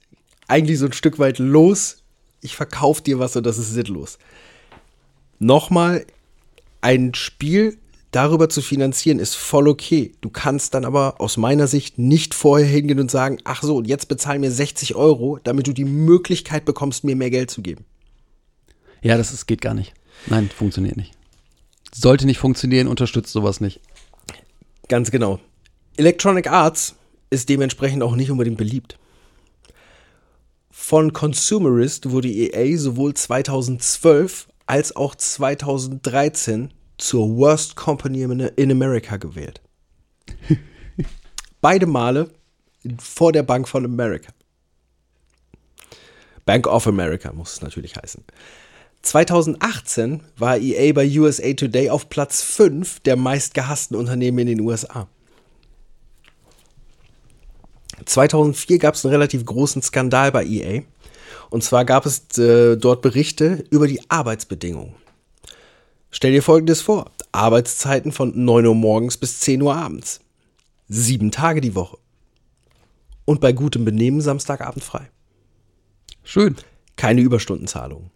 eigentlich 0.53 0.77
so 0.77 0.85
ein 0.85 0.93
Stück 0.93 1.17
weit 1.17 1.39
los. 1.39 2.03
Ich 2.41 2.55
verkaufe 2.55 3.01
dir 3.01 3.17
was 3.17 3.35
und 3.35 3.43
das 3.43 3.57
ist 3.57 3.73
sinnlos. 3.73 4.19
Nochmal, 5.39 6.05
ein 6.79 7.15
Spiel 7.15 7.79
darüber 8.11 8.49
zu 8.49 8.61
finanzieren, 8.61 9.17
ist 9.17 9.33
voll 9.33 9.67
okay. 9.67 10.11
Du 10.21 10.29
kannst 10.29 10.75
dann 10.75 10.85
aber 10.85 11.19
aus 11.19 11.37
meiner 11.37 11.65
Sicht 11.65 11.97
nicht 11.97 12.35
vorher 12.35 12.67
hingehen 12.67 12.99
und 12.99 13.09
sagen, 13.09 13.39
ach 13.45 13.63
so, 13.63 13.77
und 13.77 13.87
jetzt 13.87 14.07
bezahl 14.09 14.37
mir 14.37 14.51
60 14.51 14.93
Euro, 14.93 15.39
damit 15.43 15.65
du 15.65 15.73
die 15.73 15.85
Möglichkeit 15.85 16.65
bekommst, 16.65 17.03
mir 17.03 17.15
mehr 17.15 17.31
Geld 17.31 17.49
zu 17.49 17.63
geben. 17.63 17.85
Ja, 19.01 19.17
das 19.17 19.33
ist, 19.33 19.47
geht 19.47 19.61
gar 19.61 19.73
nicht. 19.73 19.93
Nein, 20.27 20.51
funktioniert 20.55 20.97
nicht. 20.97 21.13
Sollte 21.91 22.27
nicht 22.27 22.37
funktionieren, 22.37 22.87
unterstützt 22.87 23.33
sowas 23.33 23.59
nicht. 23.59 23.81
Ganz 24.87 25.09
genau. 25.09 25.39
Electronic 25.97 26.47
Arts 26.47 26.95
ist 27.31 27.49
dementsprechend 27.49 28.03
auch 28.03 28.15
nicht 28.15 28.29
unbedingt 28.29 28.57
beliebt. 28.57 28.99
Von 30.85 31.13
Consumerist 31.13 32.11
wurde 32.11 32.27
EA 32.27 32.77
sowohl 32.77 33.13
2012 33.13 34.49
als 34.65 34.93
auch 34.93 35.15
2013 35.15 36.73
zur 36.97 37.37
Worst 37.37 37.77
Company 37.77 38.23
in 38.57 38.69
America 38.69 39.15
gewählt. 39.15 39.61
Beide 41.61 41.85
Male 41.85 42.31
vor 42.99 43.31
der 43.31 43.43
Bank 43.43 43.69
von 43.69 43.85
America. 43.85 44.33
Bank 46.45 46.67
of 46.67 46.85
America 46.85 47.31
muss 47.31 47.53
es 47.53 47.61
natürlich 47.61 47.95
heißen. 47.95 48.25
2018 49.03 50.21
war 50.35 50.57
EA 50.57 50.91
bei 50.91 51.07
USA 51.17 51.53
Today 51.53 51.91
auf 51.91 52.09
Platz 52.09 52.41
5 52.41 52.99
der 52.99 53.15
meistgehassten 53.15 53.95
Unternehmen 53.95 54.39
in 54.39 54.47
den 54.47 54.59
USA. 54.59 55.07
2004 58.05 58.79
gab 58.79 58.95
es 58.95 59.05
einen 59.05 59.13
relativ 59.13 59.45
großen 59.45 59.81
Skandal 59.81 60.31
bei 60.31 60.45
EA. 60.45 60.81
Und 61.49 61.63
zwar 61.63 61.85
gab 61.85 62.05
es 62.05 62.37
äh, 62.37 62.77
dort 62.77 63.01
Berichte 63.01 63.63
über 63.69 63.87
die 63.87 64.01
Arbeitsbedingungen. 64.09 64.95
Stell 66.09 66.31
dir 66.31 66.43
folgendes 66.43 66.81
vor: 66.81 67.11
Arbeitszeiten 67.31 68.11
von 68.11 68.43
9 68.43 68.65
Uhr 68.65 68.75
morgens 68.75 69.17
bis 69.17 69.39
10 69.41 69.61
Uhr 69.61 69.75
abends. 69.75 70.19
Sieben 70.87 71.31
Tage 71.31 71.61
die 71.61 71.75
Woche. 71.75 71.97
Und 73.25 73.39
bei 73.39 73.53
gutem 73.53 73.85
Benehmen 73.85 74.21
Samstagabend 74.21 74.83
frei. 74.83 75.09
Schön. 76.23 76.55
Keine 76.95 77.21
Überstundenzahlung. 77.21 78.11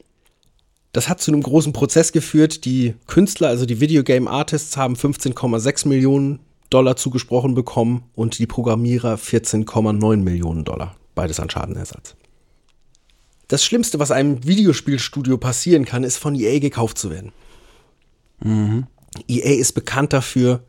Das 0.92 1.10
hat 1.10 1.22
zu 1.22 1.32
einem 1.32 1.44
großen 1.44 1.74
Prozess 1.74 2.12
geführt. 2.12 2.66
Die 2.66 2.96
Künstler, 3.06 3.50
also 3.50 3.66
die 3.66 3.80
Videogame 3.80 4.30
Artists, 4.30 4.78
haben 4.78 4.96
15,6 4.96 5.88
Millionen 5.88 6.40
Dollar 6.70 6.96
zugesprochen 6.96 7.56
bekommen 7.56 8.04
und 8.14 8.40
die 8.40 8.48
Programmierer 8.48 9.16
14,9 9.16 10.18
Millionen 10.18 10.66
Dollar. 10.66 10.96
Beides 11.16 11.40
an 11.40 11.50
Schadenersatz. 11.50 12.16
Das 13.48 13.64
Schlimmste, 13.64 14.00
was 14.00 14.12
einem 14.12 14.46
Videospielstudio 14.46 15.38
passieren 15.38 15.86
kann, 15.86 16.04
ist 16.04 16.18
von 16.18 16.36
EA 16.36 16.60
gekauft 16.60 16.98
zu 16.98 17.10
werden. 17.10 17.32
EA 19.28 19.60
ist 19.60 19.74
bekannt 19.74 20.14
dafür, 20.14 20.64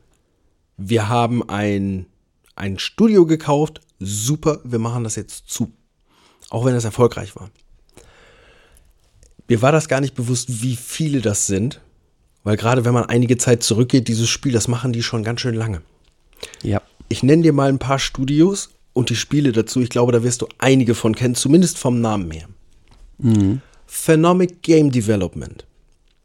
wir 0.76 1.08
haben 1.08 1.48
ein, 1.48 2.06
ein 2.54 2.78
Studio 2.78 3.26
gekauft, 3.26 3.80
super, 3.98 4.60
wir 4.64 4.78
machen 4.78 5.04
das 5.04 5.16
jetzt 5.16 5.48
zu. 5.48 5.72
Auch 6.50 6.64
wenn 6.64 6.74
es 6.74 6.84
erfolgreich 6.84 7.34
war. 7.36 7.50
Mir 9.48 9.60
war 9.60 9.72
das 9.72 9.88
gar 9.88 10.00
nicht 10.00 10.14
bewusst, 10.14 10.62
wie 10.62 10.76
viele 10.76 11.20
das 11.20 11.46
sind, 11.46 11.80
weil 12.44 12.56
gerade 12.56 12.84
wenn 12.84 12.94
man 12.94 13.04
einige 13.04 13.36
Zeit 13.36 13.62
zurückgeht, 13.62 14.08
dieses 14.08 14.28
Spiel, 14.28 14.52
das 14.52 14.68
machen 14.68 14.92
die 14.92 15.02
schon 15.02 15.24
ganz 15.24 15.40
schön 15.40 15.54
lange. 15.54 15.82
Ja. 16.62 16.82
Ich 17.08 17.22
nenne 17.22 17.42
dir 17.42 17.52
mal 17.52 17.68
ein 17.68 17.78
paar 17.78 17.98
Studios 17.98 18.70
und 18.92 19.10
die 19.10 19.16
Spiele 19.16 19.52
dazu. 19.52 19.80
Ich 19.80 19.90
glaube, 19.90 20.12
da 20.12 20.22
wirst 20.22 20.42
du 20.42 20.48
einige 20.58 20.94
von 20.94 21.14
kennen, 21.14 21.34
zumindest 21.34 21.78
vom 21.78 22.00
Namen 22.00 22.30
her. 22.30 22.48
Phenomic 23.86 24.62
Game 24.62 24.90
Development. 24.90 25.66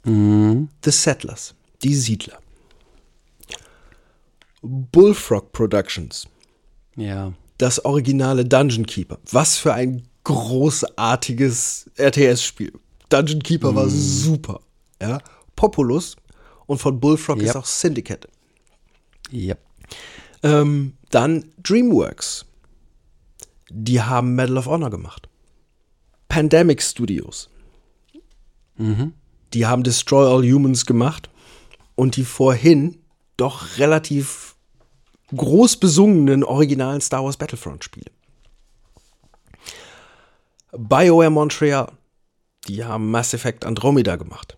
The 0.06 0.68
Settlers. 0.86 1.56
Die 1.82 1.96
Siedler. 1.96 2.38
Bullfrog 4.62 5.52
Productions. 5.52 6.28
Ja. 6.96 7.34
Das 7.58 7.84
originale 7.84 8.46
Dungeon 8.46 8.86
Keeper. 8.86 9.18
Was 9.32 9.58
für 9.58 9.74
ein 9.74 10.04
großartiges 10.24 11.90
RTS-Spiel. 11.98 12.74
Dungeon 13.10 13.42
Keeper 13.44 13.76
war 13.76 13.90
super. 13.90 14.62
Ja. 15.02 15.20
Populous 15.64 16.18
und 16.66 16.80
von 16.80 17.00
Bullfrog 17.00 17.38
ist 17.38 17.56
Yep. 17.56 17.56
auch 17.56 17.66
Syndicate. 17.66 18.28
Ja. 19.32 19.56
Ähm, 20.44 20.98
dann 21.10 21.46
DreamWorks. 21.64 22.46
Die 23.70 24.02
haben 24.02 24.36
Medal 24.36 24.58
of 24.58 24.66
Honor 24.66 24.90
gemacht. 24.90 25.30
Pandemic 26.28 26.82
Studios. 26.82 27.50
Die 28.78 29.66
haben 29.66 29.84
Destroy 29.84 30.26
All 30.28 30.44
Humans 30.44 30.86
gemacht 30.86 31.30
und 31.96 32.18
die 32.18 32.26
vorhin 32.26 32.98
doch 33.38 33.78
relativ 33.78 34.56
groß 35.34 35.78
besungenen 35.78 36.44
originalen 36.44 37.00
Star 37.00 37.24
Wars 37.24 37.38
Battlefront 37.38 37.86
Spiele. 37.86 38.12
BioWare 40.74 41.30
Montreal. 41.30 41.90
Die 42.68 42.84
haben 42.84 43.12
Mass 43.12 43.34
Effect 43.34 43.64
Andromeda 43.64 44.18
gemacht. 44.18 44.58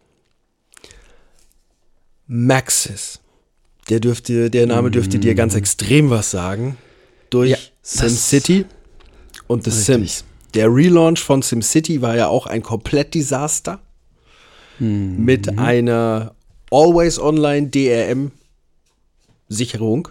Maxis. 2.28 3.20
Der 3.90 4.00
dürfte, 4.00 4.50
der 4.50 4.66
Name 4.66 4.90
dürfte 4.90 5.20
dir 5.20 5.36
ganz 5.36 5.54
extrem 5.56 6.10
was 6.10 6.32
sagen. 6.32 6.78
Durch 7.30 7.52
Ja, 7.52 7.58
SimCity 7.84 8.66
und 9.48 9.64
The 9.64 9.70
Richtig. 9.70 9.86
Sims. 9.86 10.26
Der 10.54 10.74
Relaunch 10.74 11.20
von 11.20 11.42
SimCity 11.42 12.02
war 12.02 12.16
ja 12.16 12.28
auch 12.28 12.48
ein 12.48 12.64
Komplett-Desaster. 12.64 13.80
Mit 14.80 15.58
einer 15.58 16.36
Always 16.70 17.18
Online 17.20 17.70
DRM 17.70 18.32
Sicherung. 19.48 20.10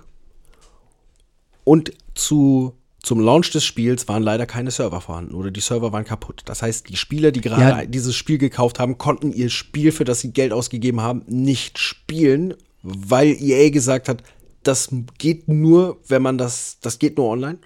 Und 1.64 1.92
zu, 2.14 2.74
zum 3.04 3.20
Launch 3.20 3.50
des 3.50 3.64
Spiels 3.64 4.08
waren 4.08 4.22
leider 4.22 4.46
keine 4.46 4.70
Server 4.70 5.00
vorhanden 5.00 5.34
oder 5.34 5.50
die 5.50 5.60
Server 5.60 5.92
waren 5.92 6.04
kaputt. 6.04 6.42
Das 6.46 6.62
heißt, 6.62 6.88
die 6.88 6.96
Spieler, 6.96 7.32
die 7.32 7.40
gerade 7.42 7.60
Ja. 7.82 7.84
dieses 7.84 8.16
Spiel 8.16 8.38
gekauft 8.38 8.78
haben, 8.78 8.98
konnten 8.98 9.32
ihr 9.32 9.50
Spiel, 9.50 9.92
für 9.92 10.04
das 10.04 10.20
sie 10.20 10.32
Geld 10.32 10.52
ausgegeben 10.52 11.00
haben, 11.00 11.22
nicht 11.26 11.78
spielen, 11.78 12.54
weil 12.82 13.36
EA 13.40 13.70
gesagt 13.70 14.08
hat, 14.08 14.22
das 14.62 14.88
geht 15.18 15.48
nur, 15.48 15.98
wenn 16.08 16.22
man 16.22 16.38
das, 16.38 16.78
das 16.80 16.98
geht 16.98 17.18
nur 17.18 17.28
online. 17.28 17.58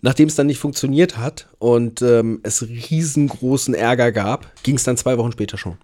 Nachdem 0.00 0.28
es 0.28 0.34
dann 0.34 0.46
nicht 0.46 0.58
funktioniert 0.58 1.16
hat 1.16 1.48
und 1.58 2.02
ähm, 2.02 2.40
es 2.42 2.62
riesengroßen 2.62 3.74
Ärger 3.74 4.12
gab, 4.12 4.52
ging 4.62 4.76
es 4.76 4.84
dann 4.84 4.96
zwei 4.96 5.16
Wochen 5.18 5.32
später 5.32 5.56
schon. 5.56 5.78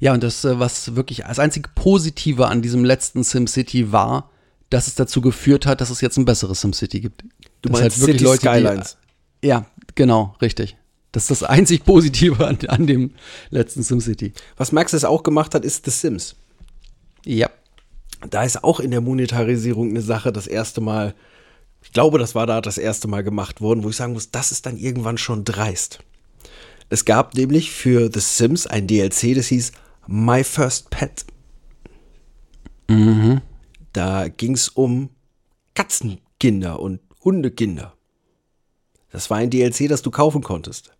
Ja, 0.00 0.12
und 0.12 0.22
das, 0.22 0.44
äh, 0.44 0.58
was 0.58 0.96
wirklich 0.96 1.18
das 1.26 1.38
einzige 1.38 1.70
Positive 1.74 2.48
an 2.48 2.60
diesem 2.60 2.84
letzten 2.84 3.22
SimCity 3.22 3.92
war, 3.92 4.30
dass 4.68 4.88
es 4.88 4.94
dazu 4.96 5.20
geführt 5.20 5.64
hat, 5.64 5.80
dass 5.80 5.90
es 5.90 6.00
jetzt 6.00 6.16
ein 6.16 6.24
besseres 6.24 6.60
SimCity 6.60 7.00
gibt. 7.00 7.24
Du 7.62 7.68
Dass 7.68 7.80
meinst 7.80 8.00
City 8.00 8.26
Skylines. 8.26 8.98
Die, 9.42 9.48
ja, 9.48 9.66
genau, 9.94 10.36
richtig. 10.42 10.76
Das 11.12 11.24
ist 11.24 11.30
das 11.30 11.42
einzig 11.42 11.84
Positive 11.84 12.46
an, 12.46 12.58
an 12.68 12.86
dem 12.86 13.12
letzten 13.50 13.82
SimCity. 13.82 14.32
Was 14.56 14.72
Maxis 14.72 15.04
auch 15.04 15.22
gemacht 15.22 15.54
hat, 15.54 15.64
ist 15.64 15.84
The 15.84 15.90
Sims. 15.90 16.36
Ja. 17.24 17.50
Da 18.28 18.44
ist 18.44 18.64
auch 18.64 18.80
in 18.80 18.90
der 18.90 19.00
Monetarisierung 19.00 19.90
eine 19.90 20.00
Sache 20.00 20.32
das 20.32 20.46
erste 20.46 20.80
Mal, 20.80 21.14
ich 21.82 21.92
glaube, 21.92 22.18
das 22.18 22.34
war 22.34 22.46
da 22.46 22.60
das 22.60 22.78
erste 22.78 23.08
Mal 23.08 23.22
gemacht 23.22 23.60
worden, 23.60 23.84
wo 23.84 23.90
ich 23.90 23.96
sagen 23.96 24.12
muss, 24.12 24.30
das 24.30 24.52
ist 24.52 24.64
dann 24.66 24.76
irgendwann 24.76 25.18
schon 25.18 25.44
dreist. 25.44 26.00
Es 26.88 27.04
gab 27.04 27.34
nämlich 27.34 27.72
für 27.72 28.10
The 28.12 28.20
Sims 28.20 28.66
ein 28.66 28.86
DLC, 28.86 29.34
das 29.34 29.46
hieß 29.46 29.72
My 30.06 30.44
First 30.44 30.90
Pet. 30.90 31.24
Da 33.92 34.28
ging 34.28 34.54
es 34.54 34.68
um 34.68 35.10
Katzenkinder 35.74 36.80
und 36.80 37.00
Hundekinder. 37.24 37.94
Das 39.10 39.30
war 39.30 39.38
ein 39.38 39.50
DLC, 39.50 39.88
das 39.88 40.02
du 40.02 40.10
kaufen 40.10 40.42
konntest. 40.42 40.92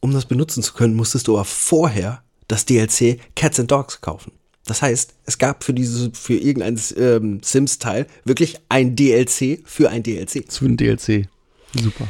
Um 0.00 0.12
das 0.12 0.26
benutzen 0.26 0.62
zu 0.62 0.74
können, 0.74 0.94
musstest 0.94 1.28
du 1.28 1.34
aber 1.34 1.44
vorher 1.44 2.22
das 2.48 2.66
DLC 2.66 3.18
Cats 3.34 3.60
and 3.60 3.70
Dogs 3.70 4.00
kaufen. 4.00 4.32
Das 4.66 4.80
heißt, 4.80 5.14
es 5.26 5.38
gab 5.38 5.62
für 5.62 5.74
diese, 5.74 6.10
für 6.12 6.34
irgendein 6.34 6.80
ähm, 6.96 7.40
Sims-Teil 7.42 8.06
wirklich 8.24 8.58
ein 8.68 8.96
DLC 8.96 9.62
für 9.64 9.90
ein 9.90 10.02
DLC. 10.02 10.50
Zu 10.50 10.64
einem 10.64 10.76
DLC. 10.76 11.28
Super. 11.74 12.08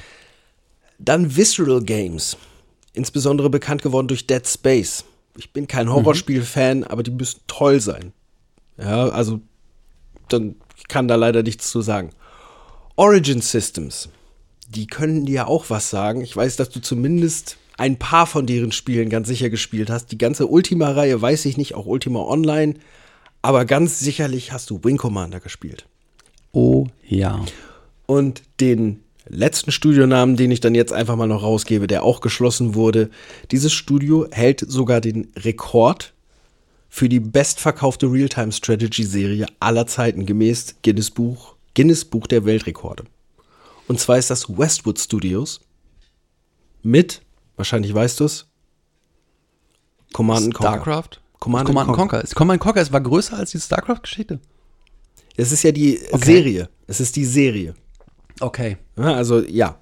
Dann 0.99 1.37
Visceral 1.37 1.83
Games. 1.83 2.37
Insbesondere 2.93 3.51
bekannt 3.51 3.83
geworden 3.83 4.07
durch 4.07 4.27
Dead 4.27 4.47
Space. 4.47 5.05
Ich 5.37 5.53
bin 5.53 5.67
kein 5.67 5.93
Horrorspiel-Fan, 5.93 6.85
aber 6.85 7.03
die 7.03 7.11
müssen 7.11 7.41
toll 7.49 7.81
sein. 7.81 8.13
Ja, 8.79 9.09
also 9.09 9.41
dann 10.29 10.55
ich 10.77 10.89
kann 10.89 11.09
da 11.09 11.15
leider 11.15 11.43
nichts 11.43 11.71
zu 11.71 11.81
sagen. 11.81 12.11
Origin 12.97 13.41
Systems. 13.41 14.09
Die 14.69 14.87
können 14.87 15.27
dir 15.27 15.49
auch 15.49 15.69
was 15.69 15.91
sagen. 15.91 16.21
Ich 16.21 16.37
weiß, 16.37 16.57
dass 16.57 16.71
du 16.71 16.81
zumindest 16.81 17.57
ein 17.77 17.99
paar 17.99 18.27
von 18.27 18.47
deren 18.47 18.71
Spielen 18.71 19.11
ganz 19.11 19.27
sicher 19.27 19.51
gespielt 19.51 19.91
hast. 19.91 20.13
Die 20.13 20.19
ganze 20.19 20.47
Ultima-Reihe 20.47 21.21
weiß 21.21 21.45
ich 21.47 21.57
nicht, 21.57 21.75
auch 21.75 21.87
Ultima 21.87 22.21
Online. 22.21 22.75
Aber 23.43 23.65
ganz 23.65 23.99
sicherlich 23.99 24.53
hast 24.53 24.71
du 24.71 24.81
Wing 24.83 24.97
Commander 24.97 25.41
gespielt. 25.41 25.87
Oh 26.53 26.87
ja. 27.07 27.45
Und 28.07 28.43
den 28.61 29.01
letzten 29.29 29.73
Studionamen, 29.73 30.37
den 30.37 30.53
ich 30.53 30.61
dann 30.61 30.75
jetzt 30.75 30.93
einfach 30.93 31.17
mal 31.17 31.27
noch 31.27 31.43
rausgebe, 31.43 31.87
der 31.87 32.05
auch 32.05 32.21
geschlossen 32.21 32.75
wurde. 32.75 33.11
Dieses 33.51 33.73
Studio 33.73 34.27
hält 34.31 34.61
sogar 34.61 35.01
den 35.01 35.33
Rekord 35.37 36.13
für 36.89 37.09
die 37.09 37.21
bestverkaufte 37.21 38.07
Realtime-Strategy-Serie 38.07 39.47
aller 39.59 39.87
Zeiten 39.89 40.27
gemäß 40.27 40.77
Guinness 40.83 41.11
Buch, 41.11 41.57
Guinness 41.75 42.05
Buch 42.05 42.27
der 42.27 42.45
Weltrekorde. 42.45 43.05
Und 43.89 44.01
zwar 44.01 44.19
ist 44.19 44.31
das 44.31 44.49
Westwood 44.49 44.99
Studios 44.99 45.61
mit, 46.83 47.23
wahrscheinlich 47.57 47.93
weißt 47.93 48.21
du 48.21 48.25
es, 48.25 48.47
Command 50.13 50.45
and 50.47 50.55
Conquer. 50.55 50.73
StarCraft? 50.73 51.21
Command, 51.41 51.67
Command 51.67 51.89
and 51.89 51.97
Conquer. 51.99 52.19
Conquer. 52.21 52.35
Command 52.35 52.61
Conquer, 52.61 52.81
es 52.83 52.93
war 52.93 53.01
größer 53.01 53.37
als 53.37 53.51
die 53.51 53.61
StarCraft-Geschichte. 53.61 54.41
Es 55.37 55.51
ist 55.53 55.63
ja 55.65 55.73
die 55.73 55.99
Okay. 56.13 56.25
Serie. 56.25 56.69
Es 56.87 57.01
ist 57.01 57.17
die 57.17 57.25
Serie. 57.25 57.75
Okay. 58.41 58.77
Also 58.97 59.41
ja. 59.41 59.79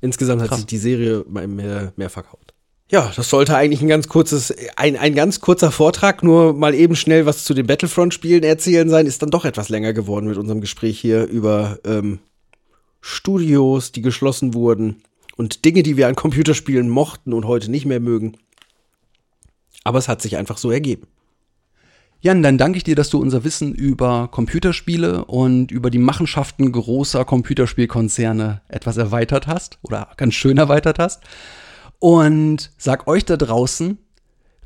Insgesamt 0.00 0.42
hat 0.42 0.48
Krass. 0.48 0.58
sich 0.58 0.66
die 0.66 0.78
Serie 0.78 1.24
mehr, 1.28 1.92
mehr 1.96 2.10
verkauft. 2.10 2.51
Ja, 2.92 3.10
das 3.16 3.30
sollte 3.30 3.56
eigentlich 3.56 3.80
ein 3.80 3.88
ganz 3.88 4.06
kurzes, 4.06 4.54
ein, 4.76 4.98
ein 4.98 5.14
ganz 5.14 5.40
kurzer 5.40 5.72
Vortrag, 5.72 6.22
nur 6.22 6.52
mal 6.52 6.74
eben 6.74 6.94
schnell 6.94 7.24
was 7.24 7.42
zu 7.42 7.54
den 7.54 7.66
Battlefront-Spielen 7.66 8.42
erzählen 8.42 8.90
sein, 8.90 9.06
ist 9.06 9.22
dann 9.22 9.30
doch 9.30 9.46
etwas 9.46 9.70
länger 9.70 9.94
geworden 9.94 10.26
mit 10.26 10.36
unserem 10.36 10.60
Gespräch 10.60 11.00
hier 11.00 11.24
über 11.24 11.78
ähm, 11.86 12.18
Studios, 13.00 13.92
die 13.92 14.02
geschlossen 14.02 14.52
wurden 14.52 15.02
und 15.36 15.64
Dinge, 15.64 15.82
die 15.82 15.96
wir 15.96 16.06
an 16.06 16.16
Computerspielen 16.16 16.90
mochten 16.90 17.32
und 17.32 17.46
heute 17.46 17.70
nicht 17.70 17.86
mehr 17.86 17.98
mögen. 17.98 18.36
Aber 19.84 19.98
es 19.98 20.08
hat 20.08 20.20
sich 20.20 20.36
einfach 20.36 20.58
so 20.58 20.70
ergeben. 20.70 21.06
Jan, 22.20 22.42
dann 22.42 22.58
danke 22.58 22.76
ich 22.76 22.84
dir, 22.84 22.94
dass 22.94 23.08
du 23.08 23.18
unser 23.18 23.42
Wissen 23.42 23.74
über 23.74 24.28
Computerspiele 24.30 25.24
und 25.24 25.70
über 25.70 25.88
die 25.88 25.96
Machenschaften 25.96 26.70
großer 26.70 27.24
Computerspielkonzerne 27.24 28.60
etwas 28.68 28.98
erweitert 28.98 29.46
hast 29.46 29.78
oder 29.80 30.10
ganz 30.18 30.34
schön 30.34 30.58
erweitert 30.58 30.98
hast. 30.98 31.22
Und 32.02 32.72
sag 32.78 33.06
euch 33.06 33.24
da 33.26 33.36
draußen, 33.36 33.96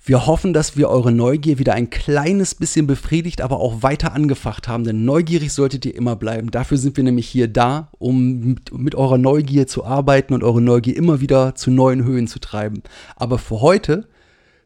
wir 0.03 0.25
hoffen, 0.25 0.55
dass 0.55 0.79
wir 0.79 0.89
eure 0.89 1.13
Neugier 1.13 1.59
wieder 1.59 1.75
ein 1.75 1.91
kleines 1.91 2.55
bisschen 2.55 2.87
befriedigt, 2.87 3.43
aber 3.43 3.61
auch 3.61 3.83
weiter 3.83 4.15
angefacht 4.15 4.69
haben, 4.69 4.85
denn 4.85 5.05
neugierig 5.05 5.53
solltet 5.53 5.85
ihr 5.85 5.95
immer 5.95 6.17
bleiben. 6.17 6.51
Dafür 6.51 6.79
sind 6.79 6.97
wir 6.97 7.05
nämlich 7.05 7.29
hier 7.29 7.47
da, 7.47 7.91
um 7.99 8.57
mit, 8.73 8.95
eurer 8.95 9.19
Neugier 9.19 9.67
zu 9.67 9.85
arbeiten 9.85 10.33
und 10.33 10.43
eure 10.43 10.63
Neugier 10.63 10.97
immer 10.97 11.21
wieder 11.21 11.55
zu 11.55 11.71
neuen 11.71 12.05
Höhen 12.05 12.27
zu 12.27 12.39
treiben. 12.39 12.83
Aber 13.17 13.37
für 13.37 13.61
heute 13.61 14.09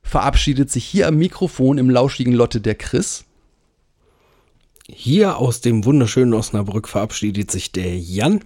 verabschiedet 0.05 0.71
sich 0.71 0.85
hier 0.85 1.09
am 1.09 1.17
Mikrofon 1.17 1.77
im 1.77 1.91
lauschigen 1.91 2.35
Lotte 2.35 2.61
der 2.61 2.77
Chris. 2.77 3.25
Hier 4.89 5.39
aus 5.39 5.61
dem 5.61 5.85
wunderschönen 5.85 6.35
Osnabrück 6.35 6.87
verabschiedet 6.87 7.51
sich 7.51 7.73
der 7.73 7.99
Jan. 7.99 8.45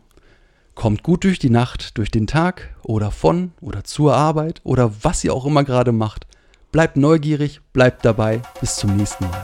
Kommt 0.74 1.02
gut 1.02 1.24
durch 1.24 1.38
die 1.38 1.50
Nacht, 1.50 1.96
durch 1.98 2.10
den 2.10 2.26
Tag 2.26 2.74
oder 2.82 3.10
von 3.10 3.52
oder 3.60 3.84
zur 3.84 4.14
Arbeit 4.14 4.60
oder 4.64 4.92
was 5.02 5.22
ihr 5.22 5.32
auch 5.32 5.46
immer 5.46 5.64
gerade 5.64 5.92
macht. 5.92 6.26
Bleibt 6.72 6.96
neugierig, 6.96 7.60
bleibt 7.72 8.04
dabei. 8.04 8.42
Bis 8.60 8.76
zum 8.76 8.96
nächsten 8.96 9.24
Mal. 9.24 9.42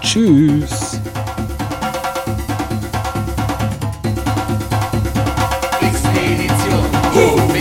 Tschüss. 0.00 0.98
Expedition. 5.80 7.51